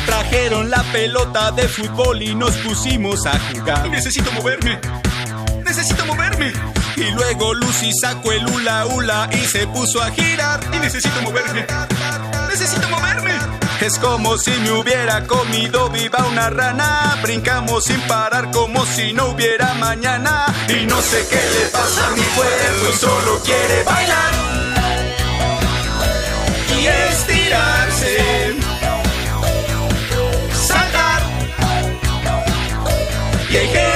[0.05, 3.85] Trajeron la pelota de fútbol y nos pusimos a jugar.
[3.87, 4.79] Y necesito moverme.
[5.65, 6.53] Necesito moverme.
[6.95, 10.61] Y luego Lucy sacó el hula hula y se puso a girar.
[10.71, 11.65] Y necesito moverme.
[12.49, 13.04] Necesito moverme.
[13.85, 17.19] Es como si me hubiera comido viva una rana.
[17.21, 20.47] Brincamos sin parar como si no hubiera mañana.
[20.67, 24.33] Y no sé qué le pasa a mi cuerpo y solo quiere bailar.
[26.79, 28.55] Y estirarse.
[30.67, 31.21] Saltar.
[33.51, 33.94] Y ejercitarse.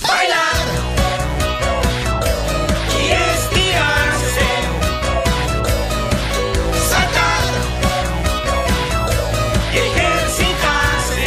[0.00, 0.56] Bailar
[2.98, 4.48] y estirarse.
[6.88, 7.44] Saltar
[9.72, 11.26] y ejercitarse.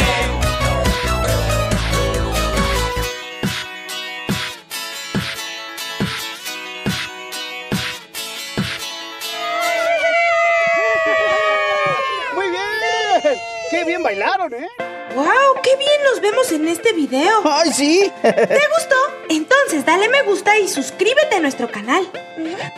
[12.34, 13.38] ¡Muy bien!
[13.70, 14.68] ¡Qué bien bailaron, eh!
[15.14, 15.51] ¡Wow!
[16.22, 17.42] Vemos en este video.
[17.44, 18.12] ¡Ay, sí!
[18.22, 18.96] ¿Te gustó?
[19.28, 22.08] Entonces dale me gusta y suscríbete a nuestro canal.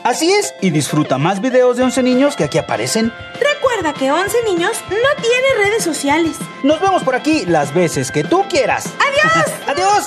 [0.03, 3.13] Así es, y disfruta más videos de 11 niños que aquí aparecen.
[3.39, 6.37] Recuerda que 11 niños no tiene redes sociales.
[6.63, 8.87] Nos vemos por aquí las veces que tú quieras.
[8.99, 9.55] ¡Adiós!
[9.67, 10.05] ¡Adiós!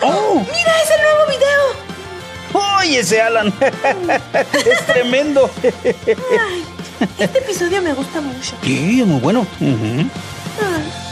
[0.00, 0.34] ¡Oh!
[0.40, 2.62] ¡Mira ese nuevo video!
[2.78, 3.52] ¡Ay, ese Alan!
[4.64, 5.50] ¡Es tremendo!
[5.64, 6.64] Ay,
[7.18, 8.54] este episodio me gusta mucho.
[8.62, 9.46] Sí, es muy bueno.
[9.60, 11.11] Ay.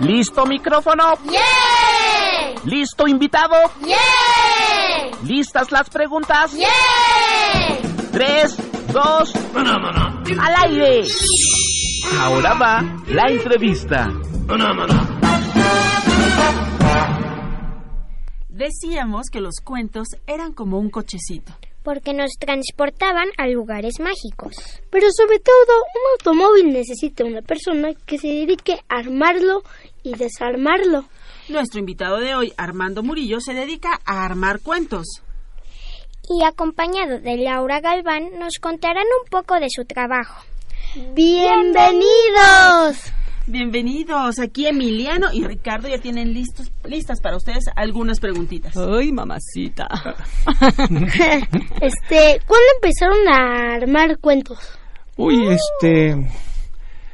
[0.00, 1.14] ¿Listo micrófono?
[2.64, 3.54] ¿Listo invitado?
[5.24, 6.52] ¿Listas las preguntas?
[8.12, 8.56] Tres,
[8.92, 11.04] dos, al aire.
[12.18, 14.10] Ahora va la entrevista.
[18.48, 21.52] Decíamos que los cuentos eran como un cochecito.
[21.82, 24.54] Porque nos transportaban a lugares mágicos.
[24.90, 29.62] Pero sobre todo, un automóvil necesita una persona que se dedique a armarlo
[30.02, 31.06] y desarmarlo.
[31.48, 35.22] Nuestro invitado de hoy, Armando Murillo, se dedica a armar cuentos.
[36.28, 40.44] Y acompañado de Laura Galván, nos contarán un poco de su trabajo.
[41.14, 43.12] ¡Bienvenidos!
[43.46, 44.38] Bienvenidos.
[44.38, 48.76] Aquí Emiliano y Ricardo ya tienen listos, listas para ustedes algunas preguntitas.
[48.76, 49.88] Ay, mamacita.
[51.80, 54.58] este, ¿cuándo empezaron a armar cuentos?
[55.16, 56.30] Uy, este.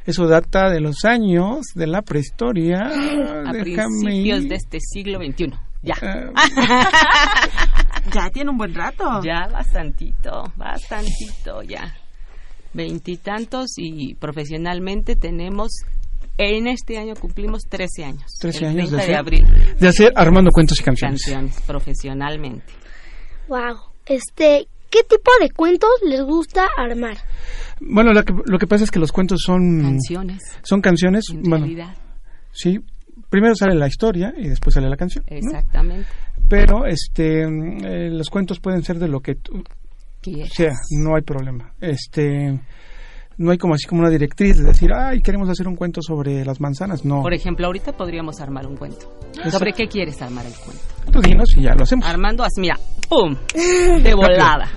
[0.04, 2.86] Eso data de los años de la prehistoria.
[2.86, 4.48] A Déjame principios ir.
[4.48, 5.52] de este siglo XXI.
[5.82, 5.94] Ya.
[8.14, 9.22] ya tiene un buen rato.
[9.22, 11.94] Ya bastantito, bastantito ya.
[12.74, 15.70] Veintitantos y profesionalmente tenemos,
[16.38, 18.24] en este año cumplimos 13 años.
[18.40, 19.74] 13 el años 30 de de, hacer, abril.
[19.78, 21.22] de hacer armando cuentos y canciones.
[21.24, 22.64] Canciones, profesionalmente.
[23.48, 23.76] Wow.
[24.06, 27.16] Este, ¿qué tipo de cuentos les gusta armar?
[27.80, 30.42] Bueno, lo que, lo que pasa es que los cuentos son Canciones.
[30.62, 31.24] Son canciones.
[31.30, 31.96] En bueno, realidad.
[32.52, 32.78] sí.
[33.30, 35.24] Primero sale la historia y después sale la canción.
[35.28, 35.36] ¿no?
[35.36, 36.08] Exactamente.
[36.48, 39.62] Pero este, eh, los cuentos pueden ser de lo que tú
[40.22, 40.52] Quieras.
[40.54, 41.74] sea, no hay problema.
[41.80, 42.58] Este,
[43.38, 46.44] no hay como así como una directriz de decir, ay, queremos hacer un cuento sobre
[46.44, 47.04] las manzanas.
[47.04, 47.22] No.
[47.22, 49.12] Por ejemplo, ahorita podríamos armar un cuento.
[49.40, 49.58] Eso.
[49.58, 50.82] ¿Sobre qué quieres armar el cuento?
[51.12, 52.04] Tú dinos y ya lo hacemos.
[52.04, 53.36] Armando así, mira, ¡pum!
[54.02, 54.68] De volada.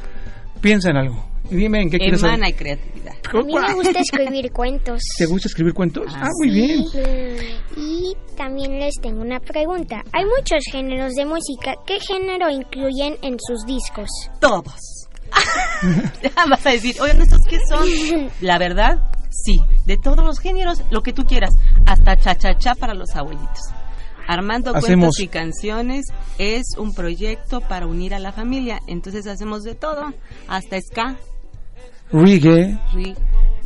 [0.62, 1.32] Piensa en algo.
[1.50, 3.13] Y dime en qué quieres Emana y creatividad.
[3.34, 5.02] A mí me gusta escribir cuentos.
[5.17, 6.06] ¿Te gusta escribir cuentos?
[6.15, 6.86] Ah, muy bien.
[7.76, 10.01] Y también les tengo una pregunta.
[10.14, 11.74] Hay muchos géneros de música.
[11.86, 14.07] ¿Qué género incluyen en sus discos?
[14.39, 15.01] Todos.
[16.49, 18.29] Vas a decir, oye, ¿estos qué son?
[18.41, 19.59] La verdad, sí.
[19.86, 21.51] De todos los géneros, lo que tú quieras.
[21.86, 23.59] Hasta cha-cha-cha para los abuelitos.
[24.27, 26.05] Armando Hacemos- Cuentos y Canciones
[26.38, 28.79] es un proyecto para unir a la familia.
[28.88, 30.13] Entonces hacemos de todo.
[30.47, 31.15] Hasta ska,
[32.13, 32.77] Reggae,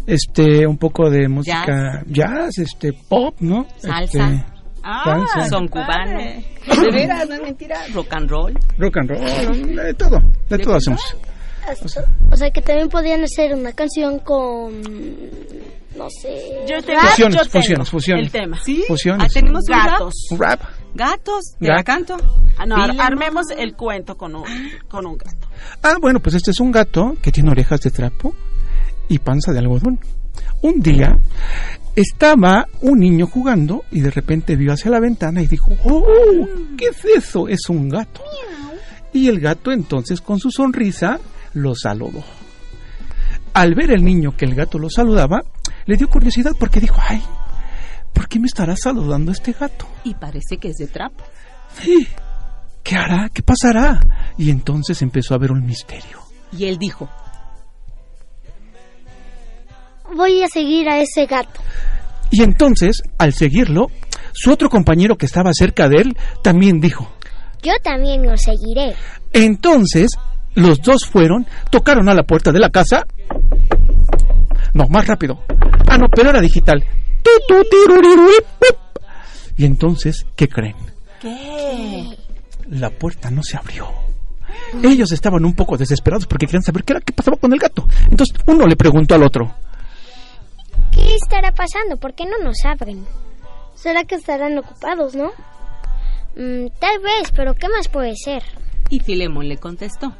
[0.07, 3.65] este, un poco de música jazz, este, pop, ¿no?
[3.77, 4.03] salsa.
[4.31, 4.45] Este,
[4.87, 5.49] Ah, salsa.
[5.49, 6.19] son cubano.
[6.19, 7.79] De veras, no es mentira.
[7.93, 8.53] Rock and roll.
[8.77, 11.01] rock and roll, de todo, de todo hacemos.
[12.31, 14.81] O sea, que también podrían hacer una canción con,
[15.95, 17.05] no sé, Yo rap.
[17.09, 18.25] Fusiones, yo tengo fusiones, fusiones.
[18.25, 18.59] El tema.
[18.63, 18.83] ¿Sí?
[18.87, 19.27] Fusiones.
[19.27, 19.63] Ah, tenemos.
[19.65, 20.13] Gatos.
[20.31, 20.61] Un rap.
[20.93, 21.43] Gatos.
[21.59, 22.17] ¿Te Gat- la canto?
[22.57, 24.43] Ah, no, ar- Dile, armemos el cuento con un,
[24.87, 25.47] con un gato.
[25.83, 28.33] Ah, bueno, pues este es un gato que tiene orejas de trapo
[29.09, 29.99] y panza de algodón.
[30.61, 31.17] Un día
[31.95, 36.47] estaba un niño jugando y de repente vio hacia la ventana y dijo, ¡Oh!
[36.77, 37.47] ¿Qué es eso?
[37.47, 38.21] Es un gato.
[39.13, 41.19] Y el gato entonces con su sonrisa
[41.55, 42.23] lo saludó.
[43.53, 45.41] Al ver el niño que el gato lo saludaba,
[45.85, 47.23] le dio curiosidad porque dijo, ¡ay!
[48.13, 49.87] ¿Por qué me estará saludando este gato?
[50.03, 51.23] Y parece que es de trapo.
[51.81, 52.07] Sí.
[52.83, 53.29] ¿Qué hará?
[53.33, 53.99] ¿Qué pasará?
[54.37, 56.19] Y entonces empezó a ver un misterio.
[56.51, 57.09] Y él dijo,
[60.15, 61.61] Voy a seguir a ese gato.
[62.31, 63.87] Y entonces, al seguirlo,
[64.33, 67.11] su otro compañero que estaba cerca de él también dijo.
[67.63, 68.95] Yo también lo seguiré.
[69.33, 70.11] Entonces,
[70.55, 73.05] los dos fueron, tocaron a la puerta de la casa.
[74.73, 75.39] No, más rápido.
[75.87, 76.83] Ah, no, pero era digital.
[79.57, 80.75] Y entonces, ¿qué creen?
[81.21, 82.17] ¿Qué?
[82.69, 83.87] La puerta no se abrió.
[84.83, 87.87] Ellos estaban un poco desesperados porque querían saber qué era qué pasaba con el gato.
[88.09, 89.53] Entonces uno le preguntó al otro.
[90.91, 91.97] ¿Qué estará pasando?
[91.97, 93.05] ¿Por qué no nos abren?
[93.75, 95.31] ¿Será que estarán ocupados, no?
[96.35, 98.43] Mm, tal vez, pero ¿qué más puede ser?
[98.89, 100.13] Y Filemón le contestó.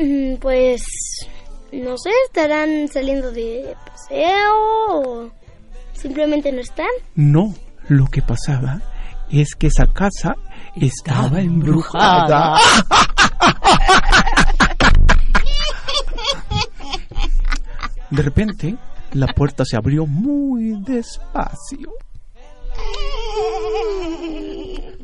[0.00, 0.82] Mm, pues...
[1.72, 4.54] No sé, estarán saliendo de paseo
[4.88, 5.30] o
[5.92, 6.86] simplemente no están.
[7.16, 7.54] No,
[7.88, 8.80] lo que pasaba
[9.30, 10.36] es que esa casa
[10.76, 12.58] estaba embrujada.
[18.10, 18.76] De repente,
[19.12, 21.90] la puerta se abrió muy despacio.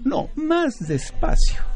[0.05, 1.72] No, más despacio.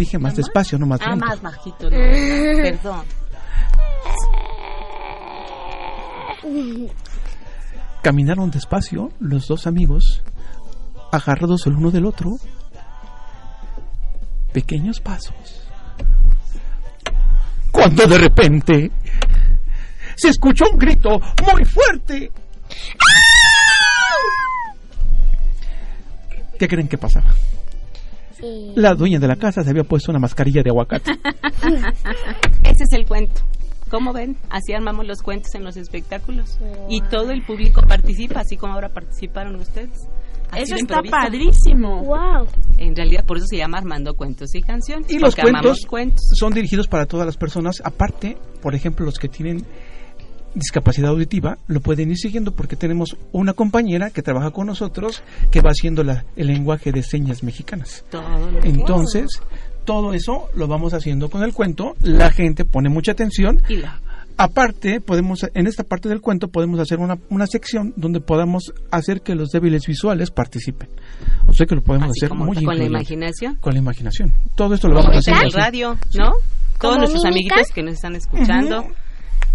[0.00, 1.26] Dije más despacio, no más Ah, lento.
[1.26, 1.90] más bajito.
[1.90, 1.90] no,
[2.62, 3.04] Perdón.
[8.02, 10.22] Caminaron despacio los dos amigos,
[11.12, 12.30] agarrados el uno del otro,
[14.54, 15.68] pequeños pasos.
[17.70, 18.90] Cuando de repente
[20.16, 21.20] se escuchó un grito
[21.52, 22.32] muy fuerte.
[26.58, 27.34] ¿Qué creen que pasaba?
[28.74, 31.12] La dueña de la casa se había puesto una mascarilla de aguacate.
[32.64, 33.42] Ese es el cuento.
[33.90, 34.36] ¿Cómo ven?
[34.48, 36.58] Así armamos los cuentos en los espectáculos.
[36.88, 40.06] Y todo el público participa, así como ahora participaron ustedes.
[40.52, 41.10] Así Eso está improviso.
[41.10, 42.02] padrísimo.
[42.04, 42.46] Wow.
[42.78, 45.10] En realidad, por eso se llama Armando Cuentos y Canciones.
[45.10, 47.76] Y los armamos cuentos, son dirigidos para todas las personas.
[47.84, 49.64] Aparte, por ejemplo, los que tienen
[50.54, 55.60] discapacidad auditiva lo pueden ir siguiendo porque tenemos una compañera que trabaja con nosotros que
[55.60, 58.04] va haciendo la- el lenguaje de señas mexicanas.
[58.10, 59.28] Todo lo que- Entonces,
[59.84, 61.94] todo eso lo vamos haciendo con el cuento.
[62.00, 63.60] La gente pone mucha atención.
[63.68, 64.00] Y la-
[64.36, 69.20] Aparte, podemos en esta parte del cuento podemos hacer una, una sección donde podamos hacer
[69.20, 70.88] que los débiles visuales participen.
[71.46, 73.56] O sea que lo podemos Así hacer como muy con la imaginación.
[73.56, 74.32] Con la imaginación.
[74.54, 75.34] Todo esto lo vamos a hacer.
[75.34, 76.30] en el radio, ¿no?
[76.30, 76.36] Todos
[76.78, 77.54] ¿Como nuestros mímica?
[77.56, 78.86] amiguitos que nos están escuchando.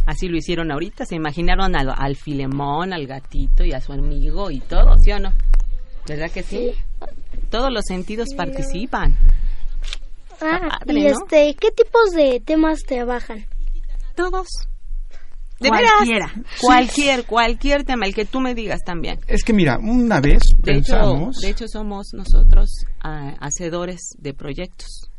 [0.05, 4.51] Así lo hicieron ahorita, se imaginaron al, al Filemón, al gatito y a su amigo
[4.51, 5.31] y todo, ¿sí o no?
[6.07, 6.71] ¿Verdad que sí?
[7.49, 9.17] Todos los sentidos participan.
[10.41, 11.09] Ah, padre, y ¿no?
[11.09, 13.45] este, ¿qué tipos de temas trabajan?
[14.15, 14.47] Todos.
[15.59, 16.27] De Cualquiera.
[16.27, 19.19] veras, cualquier, cualquier tema, el que tú me digas también.
[19.27, 21.37] Es que mira, una vez De hecho, pensamos...
[21.37, 22.69] de hecho somos nosotros
[23.01, 25.09] ah, hacedores de proyectos.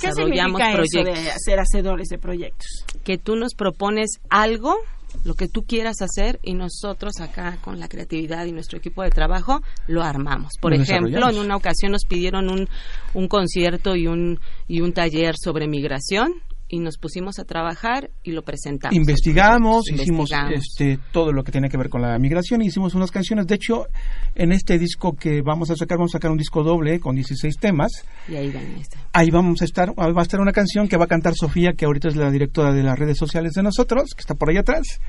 [0.00, 1.24] ¿Qué Desarrollamos eso proyectos.
[1.24, 2.84] de ser hacedores de proyectos?
[3.04, 4.76] que tú nos propones algo,
[5.24, 9.10] lo que tú quieras hacer, y nosotros acá con la creatividad y nuestro equipo de
[9.10, 10.52] trabajo lo armamos.
[10.60, 12.68] Por Lo ejemplo, en una ocasión nos pidieron un,
[13.12, 16.34] un concierto y un, y un taller sobre migración
[16.68, 18.96] y nos pusimos a trabajar y lo presentamos.
[18.96, 20.52] investigamos, hicimos Investigamos.
[20.54, 23.46] este todo lo que tiene que ver con la migración y hicimos unas canciones.
[23.46, 23.86] De hecho,
[24.34, 27.56] en este disco que vamos a sacar, vamos a sacar un disco doble con 16
[27.58, 27.90] temas.
[28.28, 28.96] Y ahí van este.
[29.12, 31.74] Ahí vamos a estar, ahí va a estar una canción que va a cantar Sofía,
[31.74, 34.60] que ahorita es la directora de las redes sociales de nosotros, que está por allá
[34.60, 35.00] atrás.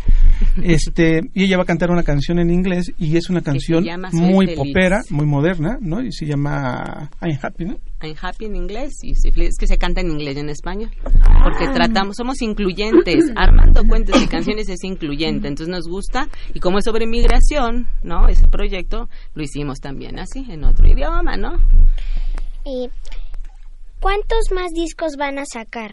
[0.63, 3.83] Este, y ella va a cantar una canción en inglés y es una canción
[4.13, 4.57] muy Feliz.
[4.57, 6.01] popera, muy moderna, ¿no?
[6.01, 7.77] Y se llama I'm Happy, ¿no?
[8.01, 10.91] I'm happy en inglés y es que se canta en inglés y en español
[11.43, 16.79] porque tratamos somos incluyentes armando cuentos y canciones es incluyente entonces nos gusta y como
[16.79, 21.57] es sobre migración no ese proyecto lo hicimos también así en otro idioma no
[22.67, 22.89] ¿Y
[23.99, 25.91] cuántos más discos van a sacar?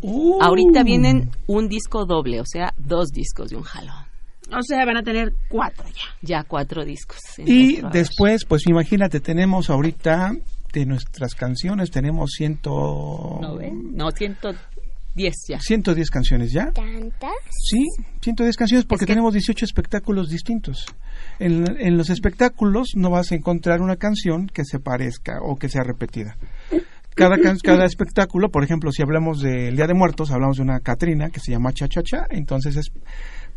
[0.00, 0.40] Uh.
[0.40, 4.06] ahorita vienen un disco doble o sea dos discos de un jalón
[4.50, 6.08] O sea, van a tener cuatro ya.
[6.22, 10.32] ya cuatro discos Y después, pues imagínate, tenemos ahorita
[10.80, 13.38] de nuestras canciones, tenemos ciento...
[13.40, 13.92] no, ven?
[13.94, 16.70] no 110 ya 110 canciones ya.
[16.72, 17.32] ¿Tantas?
[17.50, 17.84] Sí,
[18.22, 20.86] 110 canciones porque tenemos 18 espectáculos distintos.
[21.38, 25.68] En, en los espectáculos no vas a encontrar una canción que se parezca o que
[25.68, 26.36] sea repetida.
[27.14, 30.80] Cada, can- cada espectáculo, por ejemplo, si hablamos del Día de Muertos, hablamos de una
[30.80, 32.90] Catrina que se llama Cha Cha Cha, entonces es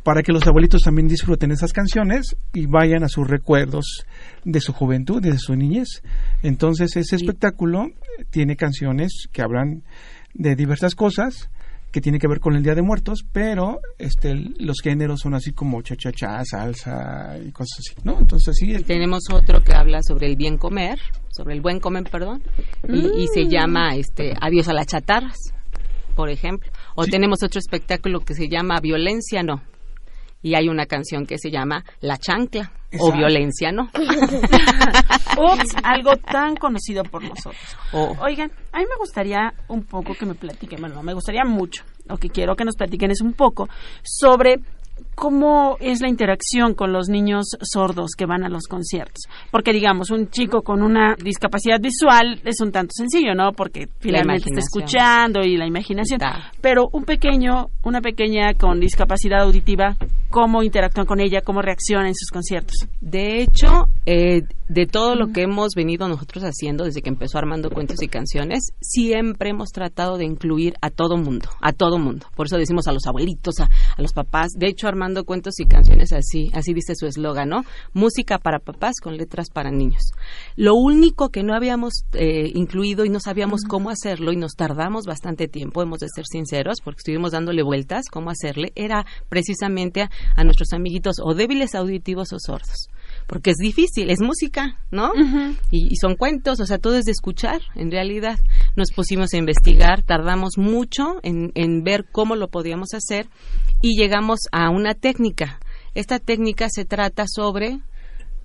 [0.07, 4.05] para que los abuelitos también disfruten esas canciones y vayan a sus recuerdos
[4.45, 6.01] de su juventud de su niñez.
[6.43, 7.87] Entonces ese espectáculo
[8.29, 9.83] tiene canciones que hablan
[10.33, 11.49] de diversas cosas
[11.91, 15.51] que tiene que ver con el Día de Muertos, pero este los géneros son así
[15.51, 18.17] como cha cha cha, salsa y cosas así, ¿no?
[18.17, 20.99] Entonces sí, es- tenemos otro que habla sobre el bien comer,
[21.35, 22.41] sobre el buen comer, perdón,
[22.87, 23.49] y, y se Mm.
[23.49, 25.35] llama este Adiós a las chatarras,
[26.15, 26.71] por ejemplo.
[26.95, 29.61] O tenemos otro espectáculo que se llama Violencia no.
[30.41, 33.11] Y hay una canción que se llama La chancla o.
[33.11, 33.89] Violencia no.
[35.37, 37.77] Ups, algo tan conocido por nosotros.
[37.91, 38.15] Oh.
[38.21, 41.83] Oigan, a mí me gustaría un poco que me platiquen, bueno, no me gustaría mucho.
[42.05, 43.67] Lo que quiero que nos platiquen es un poco
[44.03, 44.59] sobre
[45.17, 49.23] ¿Cómo es la interacción con los niños sordos que van a los conciertos?
[49.49, 53.51] Porque, digamos, un chico con una discapacidad visual es un tanto sencillo, ¿no?
[53.53, 56.19] Porque finalmente está escuchando y la imaginación.
[56.61, 59.97] Pero un pequeño, una pequeña con discapacidad auditiva,
[60.29, 61.41] ¿cómo interactúan con ella?
[61.41, 62.87] ¿Cómo reacciona en sus conciertos?
[63.01, 67.71] De hecho, eh, de todo lo que hemos venido nosotros haciendo desde que empezó Armando
[67.71, 72.27] Cuentos y Canciones, siempre hemos tratado de incluir a todo mundo, a todo mundo.
[72.35, 74.51] Por eso decimos a los abuelitos, a, a los papás.
[74.55, 77.63] De hecho, Armando Cuentos y Canciones así, así dice su eslogan, ¿no?
[77.93, 80.11] Música para papás con letras para niños.
[80.55, 85.05] Lo único que no habíamos eh, incluido y no sabíamos cómo hacerlo y nos tardamos
[85.05, 90.09] bastante tiempo, hemos de ser sinceros, porque estuvimos dándole vueltas cómo hacerle, era precisamente a,
[90.35, 92.87] a nuestros amiguitos o débiles auditivos o sordos
[93.27, 95.11] porque es difícil, es música, ¿no?
[95.69, 98.39] y, y son cuentos, o sea, todo es de escuchar, en realidad.
[98.75, 103.27] Nos pusimos a investigar, tardamos mucho en, en ver cómo lo podíamos hacer
[103.81, 105.59] y llegamos a una técnica.
[105.93, 107.79] Esta técnica se trata sobre...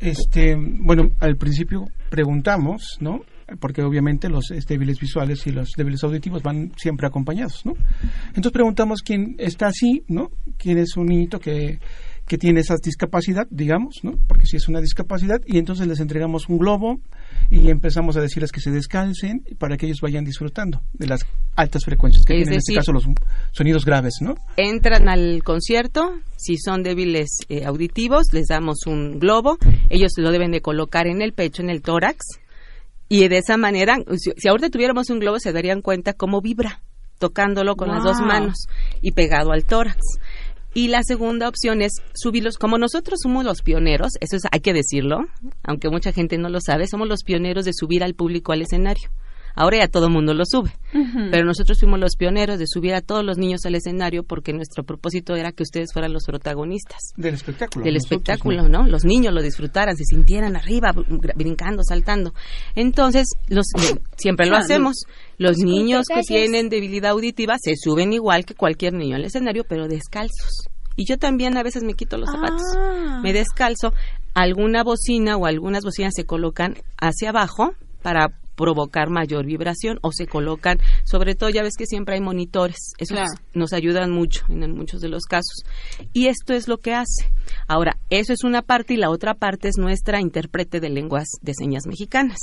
[0.00, 3.20] Este, bueno, al principio preguntamos, ¿no?
[3.60, 7.74] Porque obviamente los eh, débiles visuales y los débiles auditivos van siempre acompañados, ¿no?
[8.28, 10.30] Entonces preguntamos quién está así, ¿no?
[10.58, 11.78] ¿Quién es un niñito que,
[12.32, 14.18] que tiene esa discapacidad, digamos, ¿no?
[14.26, 16.98] Porque si es una discapacidad, y entonces les entregamos un globo
[17.50, 21.26] y empezamos a decirles que se descalcen para que ellos vayan disfrutando de las
[21.56, 23.06] altas frecuencias que Es tienen en este caso los
[23.50, 24.36] sonidos graves, ¿no?
[24.56, 29.58] entran al concierto, si son débiles eh, auditivos, les damos un globo,
[29.90, 32.24] ellos lo deben de colocar en el pecho, en el tórax,
[33.10, 36.80] y de esa manera, si, si ahorita tuviéramos un globo, se darían cuenta cómo vibra,
[37.18, 38.68] tocándolo con las dos manos
[39.02, 40.00] y pegado al tórax.
[40.74, 44.72] Y la segunda opción es subirlos, como nosotros somos los pioneros, eso es, hay que
[44.72, 45.26] decirlo,
[45.62, 49.10] aunque mucha gente no lo sabe, somos los pioneros de subir al público al escenario.
[49.54, 50.72] Ahora ya todo el mundo lo sube.
[51.30, 54.84] Pero nosotros fuimos los pioneros de subir a todos los niños al escenario porque nuestro
[54.84, 57.84] propósito era que ustedes fueran los protagonistas Del espectáculo.
[57.84, 58.86] del nosotros, espectáculo, ¿no?
[58.86, 62.34] Los niños lo disfrutaran, se sintieran arriba, br- brincando, saltando.
[62.74, 65.04] Entonces, los, eh, siempre lo hacemos.
[65.38, 69.88] Los niños que tienen debilidad auditiva se suben igual que cualquier niño al escenario, pero
[69.88, 70.66] descalzos.
[70.96, 72.60] Y yo también a veces me quito los zapatos.
[72.76, 73.20] Ah.
[73.22, 73.94] Me descalzo.
[74.34, 77.72] Alguna bocina o algunas bocinas se colocan hacia abajo
[78.02, 78.28] para
[78.62, 83.14] provocar mayor vibración o se colocan, sobre todo ya ves que siempre hay monitores, eso
[83.14, 83.32] Claro.
[83.54, 85.64] nos ayudan mucho en, en muchos de los casos.
[86.12, 87.32] Y esto es lo que hace.
[87.66, 91.54] Ahora, eso es una parte y la otra parte es nuestra intérprete de lenguas de
[91.54, 92.38] señas mexicanas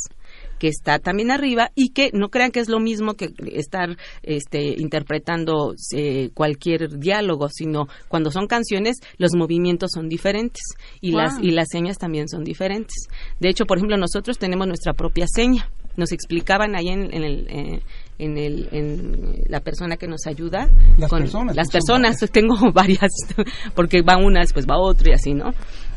[0.60, 4.76] que está también arriba y que no crean que es lo mismo que estar este,
[4.78, 10.62] interpretando eh, cualquier diálogo, sino cuando son canciones los movimientos son diferentes
[11.00, 11.20] y Wow.
[11.22, 13.08] las y las señas también son diferentes.
[13.40, 15.70] De hecho, por ejemplo, nosotros tenemos nuestra propia seña.
[15.98, 17.82] Nos explicaban ahí en, en el eh,
[18.20, 23.12] en el en la persona que nos ayuda Las personas, las personas tengo varias
[23.76, 25.54] porque va una después va otra y así no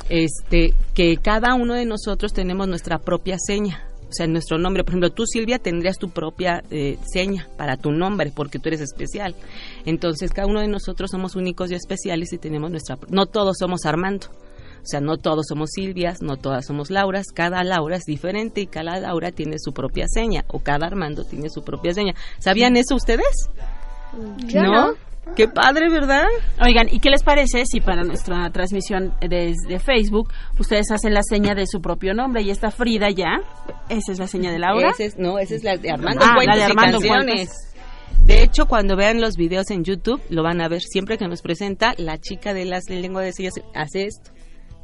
[0.08, 4.90] este que cada uno de nosotros tenemos nuestra propia seña o sea, nuestro nombre, por
[4.90, 9.34] ejemplo, tú Silvia tendrías tu propia eh, seña para tu nombre porque tú eres especial.
[9.86, 12.98] Entonces, cada uno de nosotros somos únicos y especiales y tenemos nuestra...
[13.08, 14.26] No todos somos Armando.
[14.82, 18.66] O sea, no todos somos Silvias, no todas somos Lauras, cada Laura es diferente y
[18.66, 22.14] cada Laura tiene su propia seña o cada Armando tiene su propia seña.
[22.40, 23.48] ¿Sabían eso ustedes?
[24.46, 24.94] Yo no.
[25.36, 26.26] Qué padre, ¿verdad?
[26.60, 30.28] Oigan, ¿y qué les parece si para nuestra transmisión desde Facebook
[30.58, 33.40] ustedes hacen la seña de su propio nombre y está Frida ya?
[33.88, 34.90] Esa es la seña de Laura.
[34.90, 37.50] Ese es- no, esa es la de Armando Ah, la de y Armando Canciones.
[38.26, 41.40] De hecho, cuando vean los videos en YouTube, lo van a ver siempre que nos
[41.40, 44.31] presenta la chica de las de lengua de señas hace esto,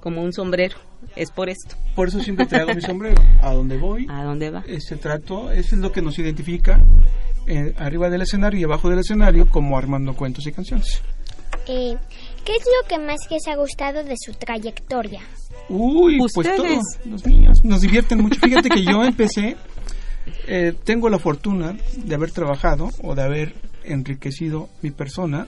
[0.01, 0.77] como un sombrero.
[1.17, 1.77] Es por esto.
[1.95, 3.23] Por eso siempre traigo mi sombrero.
[3.43, 4.07] A donde voy.
[4.09, 4.65] ¿A dónde va?
[4.67, 6.81] Ese trato, eso es lo que nos identifica
[7.47, 11.01] eh, arriba del escenario y abajo del escenario como Armando Cuentos y Canciones.
[11.67, 11.97] Eh,
[12.45, 15.21] ¿Qué es lo que más les ha gustado de su trayectoria?
[15.69, 16.57] Uy, pues Ustedes.
[16.57, 18.41] todos los niños nos divierten mucho.
[18.41, 19.57] Fíjate que yo empecé,
[20.47, 25.47] eh, tengo la fortuna de haber trabajado o de haber enriquecido mi persona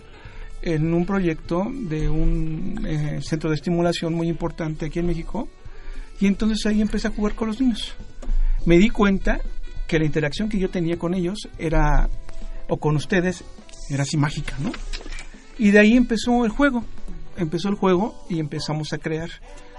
[0.62, 5.48] en un proyecto de un eh, centro de estimulación muy importante aquí en México
[6.20, 7.94] y entonces ahí empecé a jugar con los niños.
[8.66, 9.40] Me di cuenta
[9.86, 12.08] que la interacción que yo tenía con ellos era,
[12.68, 13.42] o con ustedes,
[13.88, 14.70] era así mágica, ¿no?
[15.58, 16.84] Y de ahí empezó el juego.
[17.36, 19.30] Empezó el juego y empezamos a crear.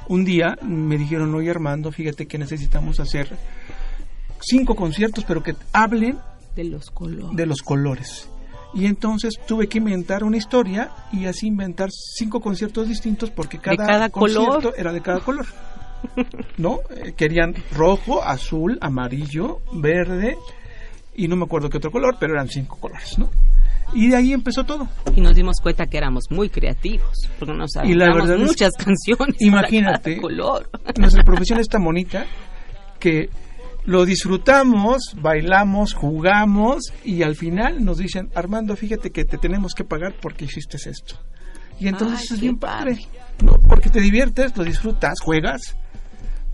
[0.07, 3.37] Un día me dijeron, oye Armando, fíjate que necesitamos hacer
[4.41, 6.17] cinco conciertos, pero que hablen
[6.55, 7.37] de los colores.
[7.37, 8.27] De los colores.
[8.73, 13.85] Y entonces tuve que inventar una historia y así inventar cinco conciertos distintos porque cada,
[13.85, 14.73] cada concierto color.
[14.77, 15.45] era de cada color.
[16.57, 16.79] ¿No?
[16.89, 20.37] Eh, querían rojo, azul, amarillo, verde
[21.15, 23.29] y no me acuerdo qué otro color, pero eran cinco colores, ¿no?
[23.93, 24.87] Y de ahí empezó todo.
[25.15, 28.71] Y nos dimos cuenta que éramos muy creativos, porque nos Y la verdad es muchas
[28.77, 29.35] que- canciones.
[29.35, 30.11] para Imagínate.
[30.15, 30.69] cada color.
[30.97, 32.25] Nuestra profesión es tan bonita
[32.99, 33.29] que
[33.85, 39.83] lo disfrutamos, bailamos, jugamos y al final nos dicen, Armando, fíjate que te tenemos que
[39.83, 41.15] pagar porque hiciste esto.
[41.79, 42.99] Y entonces Ay, es bien padre,
[43.43, 43.53] ¿no?
[43.67, 45.75] Porque te diviertes, lo disfrutas, juegas.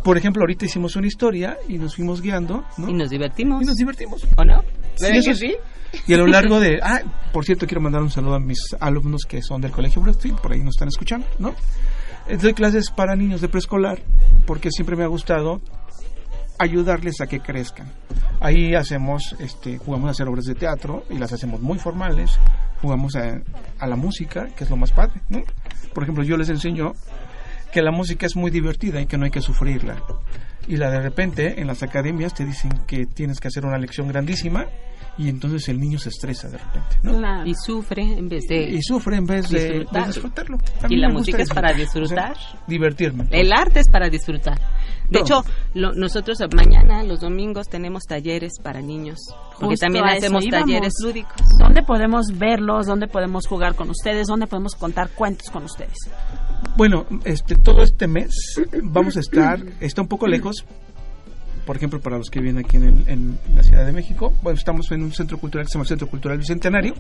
[0.04, 2.88] Por ejemplo, ahorita hicimos una historia y nos fuimos guiando, ¿no?
[2.90, 3.62] Y nos divertimos.
[3.62, 4.26] Y nos divertimos.
[4.38, 4.62] ¿O no?
[4.96, 5.54] Sí, ¿Verdad eso es- sí?
[6.06, 6.80] Y a lo largo de...
[6.84, 7.02] Ah,
[7.34, 10.54] por cierto, quiero mandar un saludo a mis alumnos que son del Colegio Brookfield, por
[10.54, 11.54] ahí nos están escuchando, ¿no?
[12.42, 14.02] Doy clases para niños de preescolar
[14.46, 15.62] porque siempre me ha gustado
[16.60, 17.92] ayudarles a que crezcan.
[18.40, 22.40] Ahí hacemos, este, jugamos a hacer obras de teatro y las hacemos muy formales,
[22.82, 23.42] jugamos a,
[23.80, 25.42] a la música, que es lo más padre, ¿no?
[25.94, 26.94] Por ejemplo, yo les enseño
[27.72, 29.98] que la música es muy divertida y que no hay que sufrirla.
[30.68, 34.08] Y la de repente en las academias te dicen que tienes que hacer una lección
[34.08, 34.66] grandísima
[35.18, 37.46] y entonces el niño se estresa de repente, ¿no?
[37.46, 40.58] Y sufre en vez de Y sufre en vez de de disfrutarlo.
[40.90, 42.32] Y la música es para disfrutar, disfrutar.
[42.32, 43.28] o sea, divertirme.
[43.32, 44.60] El arte es para disfrutar.
[45.10, 45.44] De hecho,
[45.74, 49.18] lo- nosotros mañana, los domingos, tenemos talleres para niños.
[49.54, 50.66] Porque Justo también eso hacemos íbamos.
[50.68, 51.42] talleres lúdicos.
[51.60, 52.88] ¿Dónde podemos verlos?
[52.88, 54.28] ¿Dónde podemos jugar con ustedes?
[54.28, 55.98] ¿Dónde podemos contar cuentos con ustedes?
[56.76, 58.30] Bueno, este todo este mes
[58.84, 60.66] vamos a estar, está un poco lejos,
[61.66, 64.58] por ejemplo, para los que viven aquí en, el- en la Ciudad de México, bueno,
[64.58, 66.94] estamos en un centro cultural que se llama Centro Cultural Bicentenario.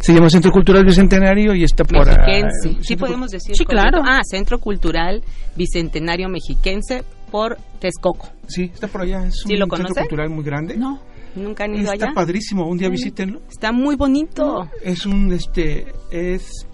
[0.00, 2.08] Se llama Centro Cultural Bicentenario y está por...
[2.08, 2.68] ah, Mexiquense.
[2.68, 3.54] Sí, Centro podemos decir.
[3.56, 4.00] Sí, claro.
[4.04, 5.22] Ah, Centro Cultural
[5.56, 8.28] Bicentenario Mexiquense por Texcoco.
[8.48, 9.26] Sí, está por allá.
[9.26, 10.00] Es ¿Sí un lo centro conoce?
[10.00, 10.76] cultural muy grande.
[10.76, 11.00] No.
[11.36, 12.14] ¿Nunca han ido Está allá?
[12.14, 13.40] padrísimo, un día visítenlo.
[13.50, 14.68] Está muy bonito.
[14.82, 16.66] Es un, este, es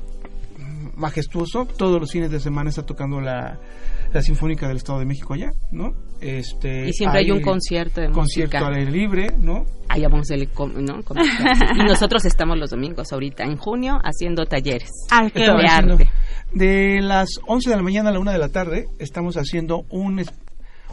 [0.97, 1.67] majestuoso.
[1.67, 3.59] Todos los fines de semana está tocando la,
[4.13, 5.93] la Sinfónica del Estado de México allá, ¿no?
[6.21, 8.67] Este, Y siempre hay un concierto de concierto música.
[8.69, 9.65] al aire libre, ¿no?
[9.89, 11.01] Allá vamos com- ¿no?
[11.77, 14.89] Y nosotros estamos los domingos ahorita, en junio, haciendo talleres
[15.35, 16.11] de arte.
[16.53, 20.25] De las 11 de la mañana a la 1 de la tarde estamos haciendo un,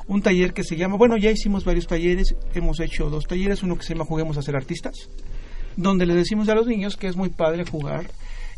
[0.08, 3.78] un taller que se llama, bueno, ya hicimos varios talleres, hemos hecho dos talleres, uno
[3.78, 5.10] que se llama Juguemos a ser artistas,
[5.78, 8.10] donde les decimos a los niños que es muy padre jugar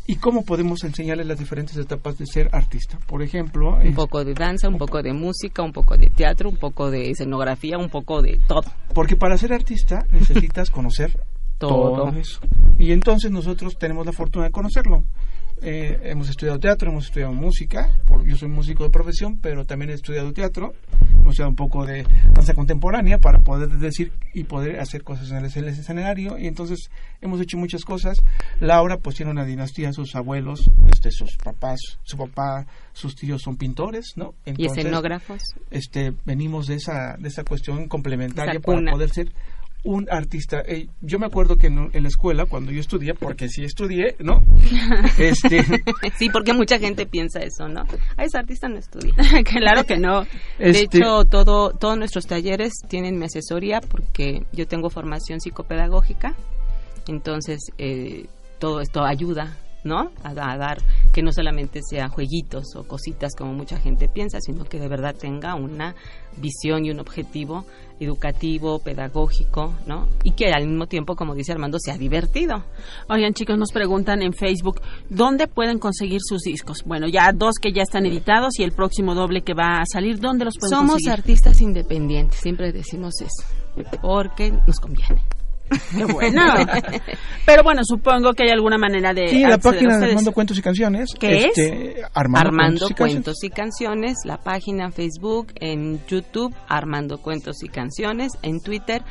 [0.06, 2.98] y cómo podemos enseñarles las diferentes etapas de ser artista.
[3.06, 6.56] Por ejemplo, Un poco de danza, un poco de música, un poco de teatro, un
[6.56, 8.64] poco de escenografía, un poco de todo.
[8.92, 11.18] porque para ser artista necesitas conocer
[11.58, 11.94] Todo.
[12.10, 12.40] todo eso.
[12.78, 15.04] Y entonces nosotros tenemos la fortuna de conocerlo.
[15.66, 19.90] Eh, hemos estudiado teatro, hemos estudiado música, por- yo soy músico de profesión, pero también
[19.90, 22.04] he estudiado teatro, hemos estudiado un poco de
[22.34, 26.48] danza contemporánea para poder decir y poder hacer cosas en el, en el escenario, y
[26.48, 26.90] entonces
[27.22, 28.22] hemos hecho muchas cosas.
[28.60, 33.56] Laura pues tiene una dinastía, sus abuelos, este, sus papás, su papá, sus tíos son
[33.56, 34.34] pintores, ¿no?
[34.44, 35.42] Y escenógrafos.
[35.70, 39.32] Este, venimos de esa, de esa cuestión complementaria Esa para poder ser
[39.84, 40.62] un artista.
[40.66, 44.16] Eh, yo me acuerdo que en, en la escuela, cuando yo estudié, porque sí estudié,
[44.18, 44.42] ¿no?
[45.18, 45.64] Este,
[46.18, 47.84] sí, porque mucha gente piensa eso, ¿no?
[48.16, 49.14] Ah, ese artista no estudia.
[49.44, 50.22] claro que no.
[50.58, 56.34] De Este- hecho, todo, todos nuestros talleres tienen mi asesoría porque yo tengo formación psicopedagógica.
[57.06, 58.26] Entonces, eh,
[58.58, 60.10] todo esto ayuda, ¿no?
[60.22, 60.78] A, a dar
[61.12, 65.14] que no solamente sea jueguitos o cositas como mucha gente piensa, sino que de verdad
[65.14, 65.94] tenga una
[66.36, 67.64] visión y un objetivo
[68.00, 70.08] educativo, pedagógico, ¿no?
[70.24, 72.64] Y que al mismo tiempo, como dice Armando, sea divertido.
[73.08, 76.82] Oigan, chicos, nos preguntan en Facebook, ¿dónde pueden conseguir sus discos?
[76.84, 80.18] Bueno, ya dos que ya están editados y el próximo doble que va a salir,
[80.18, 81.12] ¿dónde los pueden Somos conseguir?
[81.12, 83.44] artistas independientes, siempre decimos eso,
[84.02, 85.22] porque nos conviene.
[85.68, 86.42] Qué bueno.
[87.46, 90.06] Pero bueno, supongo que hay alguna manera de sí, la página de.
[90.06, 91.10] Armando Cuentos y Canciones.
[91.18, 92.06] ¿Qué este, es?
[92.14, 93.24] Armando, Armando, Cuentos y Canciones.
[93.24, 99.02] Cuentos y Canciones, la página en Facebook, en YouTube, Armando Cuentos y Canciones, en Twitter,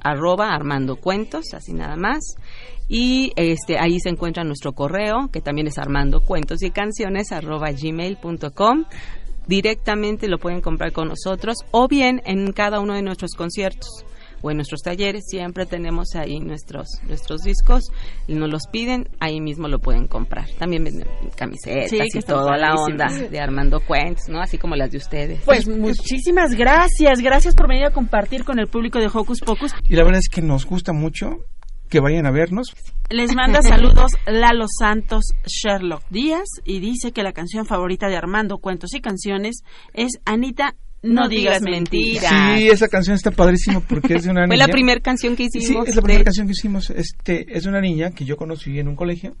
[0.00, 2.36] arroba Armando Cuentos, así nada más.
[2.88, 7.72] Y este ahí se encuentra nuestro correo, que también es armando cuentos y canciones, arroba
[7.72, 8.84] gmail.com.
[9.48, 14.04] Directamente lo pueden comprar con nosotros o bien en cada uno de nuestros conciertos
[14.42, 17.84] o en nuestros talleres siempre tenemos ahí nuestros nuestros discos
[18.28, 20.48] nos los piden ahí mismo lo pueden comprar.
[20.58, 24.76] También venden camisetas Sí, que y toda la onda de Armando Cuentos no así como
[24.76, 25.40] las de ustedes.
[25.44, 29.72] Pues muchísimas gracias, gracias por venir a compartir con el público de Hocus Pocus.
[29.88, 31.38] Y la verdad es que nos gusta mucho
[31.88, 32.74] que vayan a vernos.
[33.10, 38.58] Les manda saludos Lalo Santos Sherlock Díaz y dice que la canción favorita de Armando
[38.58, 39.62] Cuentos y Canciones
[39.94, 40.74] es Anita,
[41.06, 42.58] no, digas mentiras.
[42.58, 44.48] Sí, esa canción está padrísima porque es de una niña.
[44.56, 45.84] Fue la primera canción que hicimos.
[45.84, 46.24] Sí, es la primera de...
[46.24, 46.90] canción que hicimos.
[46.90, 49.36] Este, es una niña que yo conocí en un colegio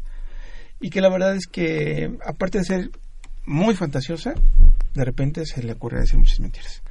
[0.80, 2.90] y que la verdad es que, aparte de ser
[3.44, 4.34] muy fantasiosa,
[4.94, 6.82] de repente se le ocurre decir muchas mentiras.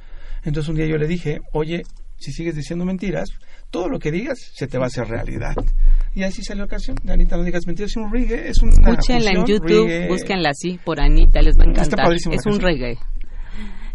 [0.44, 1.82] Entonces un día yo le dije, oye,
[2.18, 3.28] si sigues diciendo mentiras,
[3.70, 5.54] todo lo que digas se te va a hacer realidad.
[6.14, 7.90] Y así salió la canción de Anita No Digas Mentiras.
[7.90, 8.70] Es un reggae, es un.
[8.70, 10.08] Escúchenla en YouTube, reggae.
[10.08, 11.84] búsquenla así por Anita, les va a encantar.
[11.84, 12.70] Está padrísimo es un canción.
[12.70, 12.98] reggae.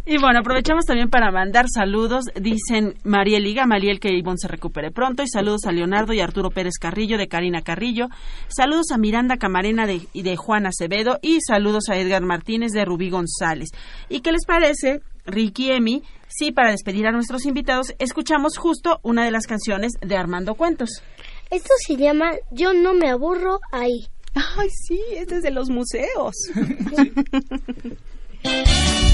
[0.04, 2.26] Y bueno, aprovechamos también para mandar saludos.
[2.36, 5.22] Dicen Mariel y Gamaliel que Ivonne se recupere pronto.
[5.22, 8.08] Y saludos a Leonardo y Arturo Pérez Carrillo de Karina Carrillo.
[8.48, 11.20] Saludos a Miranda Camarena de, y de Juan Acevedo.
[11.22, 13.70] Y saludos a Edgar Martínez de Rubí González.
[14.10, 16.02] ¿Y qué les parece, Ricky Emi?
[16.28, 21.04] Sí, para despedir a nuestros invitados, escuchamos justo una de las canciones de Armando Cuentos.
[21.52, 24.08] Esto se llama Yo no me aburro ahí.
[24.34, 26.34] Ay, sí, este es de los museos.
[26.56, 27.12] Sí.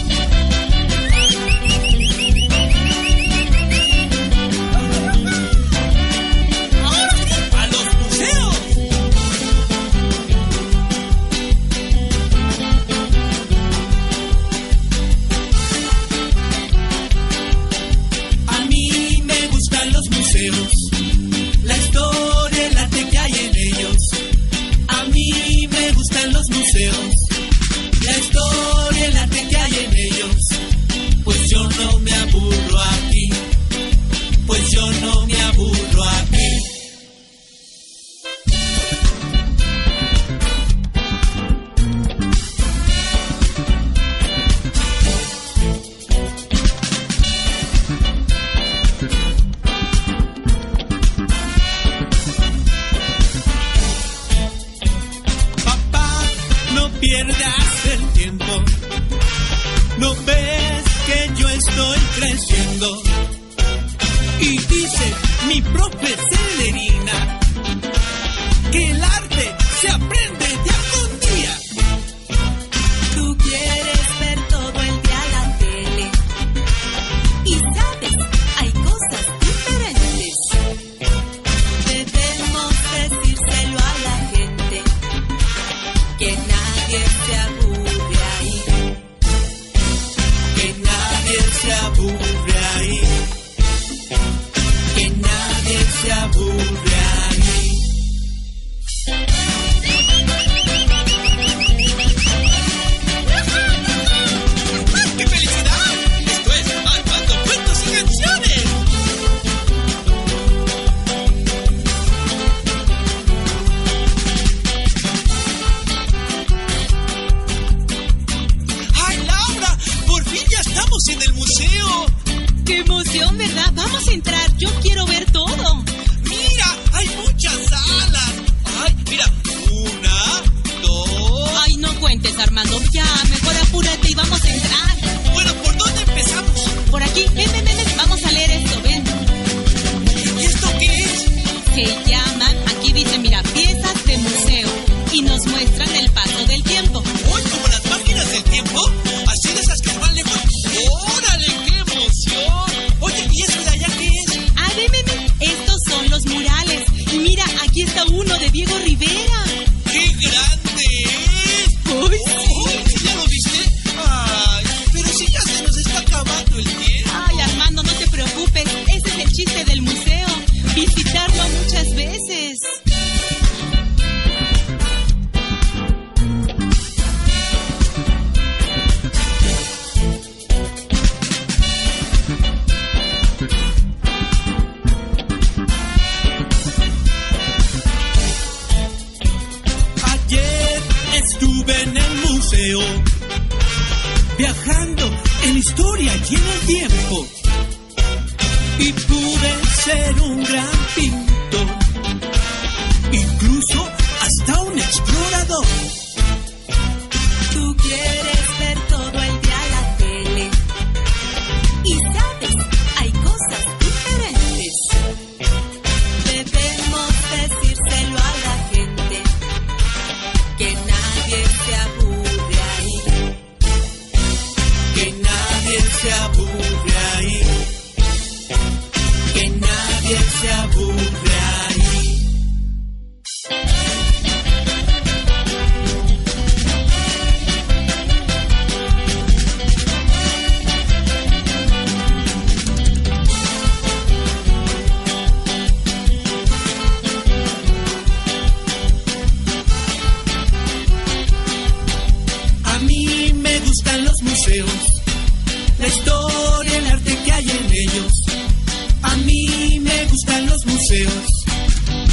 [26.78, 27.27] still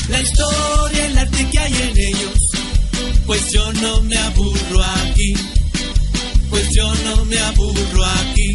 [0.09, 2.51] la historia, el arte que hay en ellos.
[3.27, 5.33] Pues yo no me aburro aquí,
[6.51, 8.55] pues yo no me aburro aquí,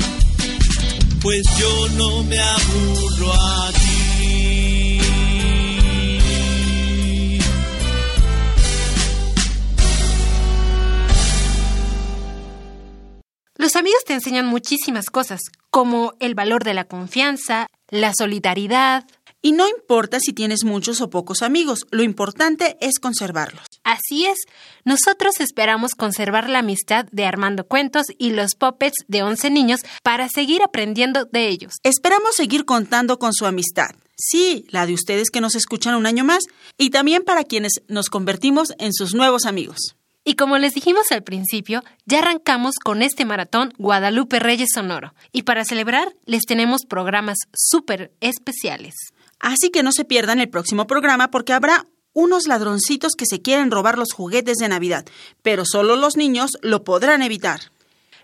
[1.21, 3.79] pues yo no me aburro aquí.
[13.55, 19.05] Los amigos te enseñan muchísimas cosas, como el valor de la confianza, la solidaridad,
[19.41, 23.63] y no importa si tienes muchos o pocos amigos, lo importante es conservarlos.
[23.83, 24.37] Así es,
[24.83, 30.27] nosotros esperamos conservar la amistad de Armando Cuentos y los puppets de 11 niños para
[30.27, 31.75] seguir aprendiendo de ellos.
[31.83, 33.91] Esperamos seguir contando con su amistad.
[34.17, 36.43] Sí, la de ustedes que nos escuchan un año más
[36.77, 39.95] y también para quienes nos convertimos en sus nuevos amigos.
[40.25, 45.13] Y como les dijimos al principio, ya arrancamos con este maratón Guadalupe Reyes Sonoro.
[45.31, 48.95] Y para celebrar, les tenemos programas súper especiales.
[49.39, 53.71] Así que no se pierdan el próximo programa porque habrá unos ladroncitos que se quieren
[53.71, 55.05] robar los juguetes de Navidad,
[55.41, 57.59] pero solo los niños lo podrán evitar.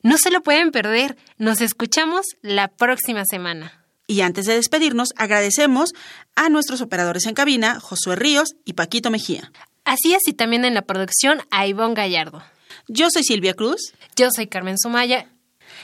[0.03, 1.18] No se lo pueden perder.
[1.38, 3.86] Nos escuchamos la próxima semana.
[4.07, 5.93] Y antes de despedirnos, agradecemos
[6.36, 9.51] a nuestros operadores en cabina, Josué Ríos y Paquito Mejía.
[9.84, 12.43] Así es, y también en la producción a Ivonne Gallardo.
[12.88, 13.93] Yo soy Silvia Cruz.
[14.16, 15.28] Yo soy Carmen Sumaya.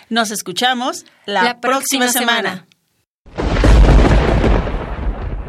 [0.10, 2.68] Nos escuchamos la, próxima, semana.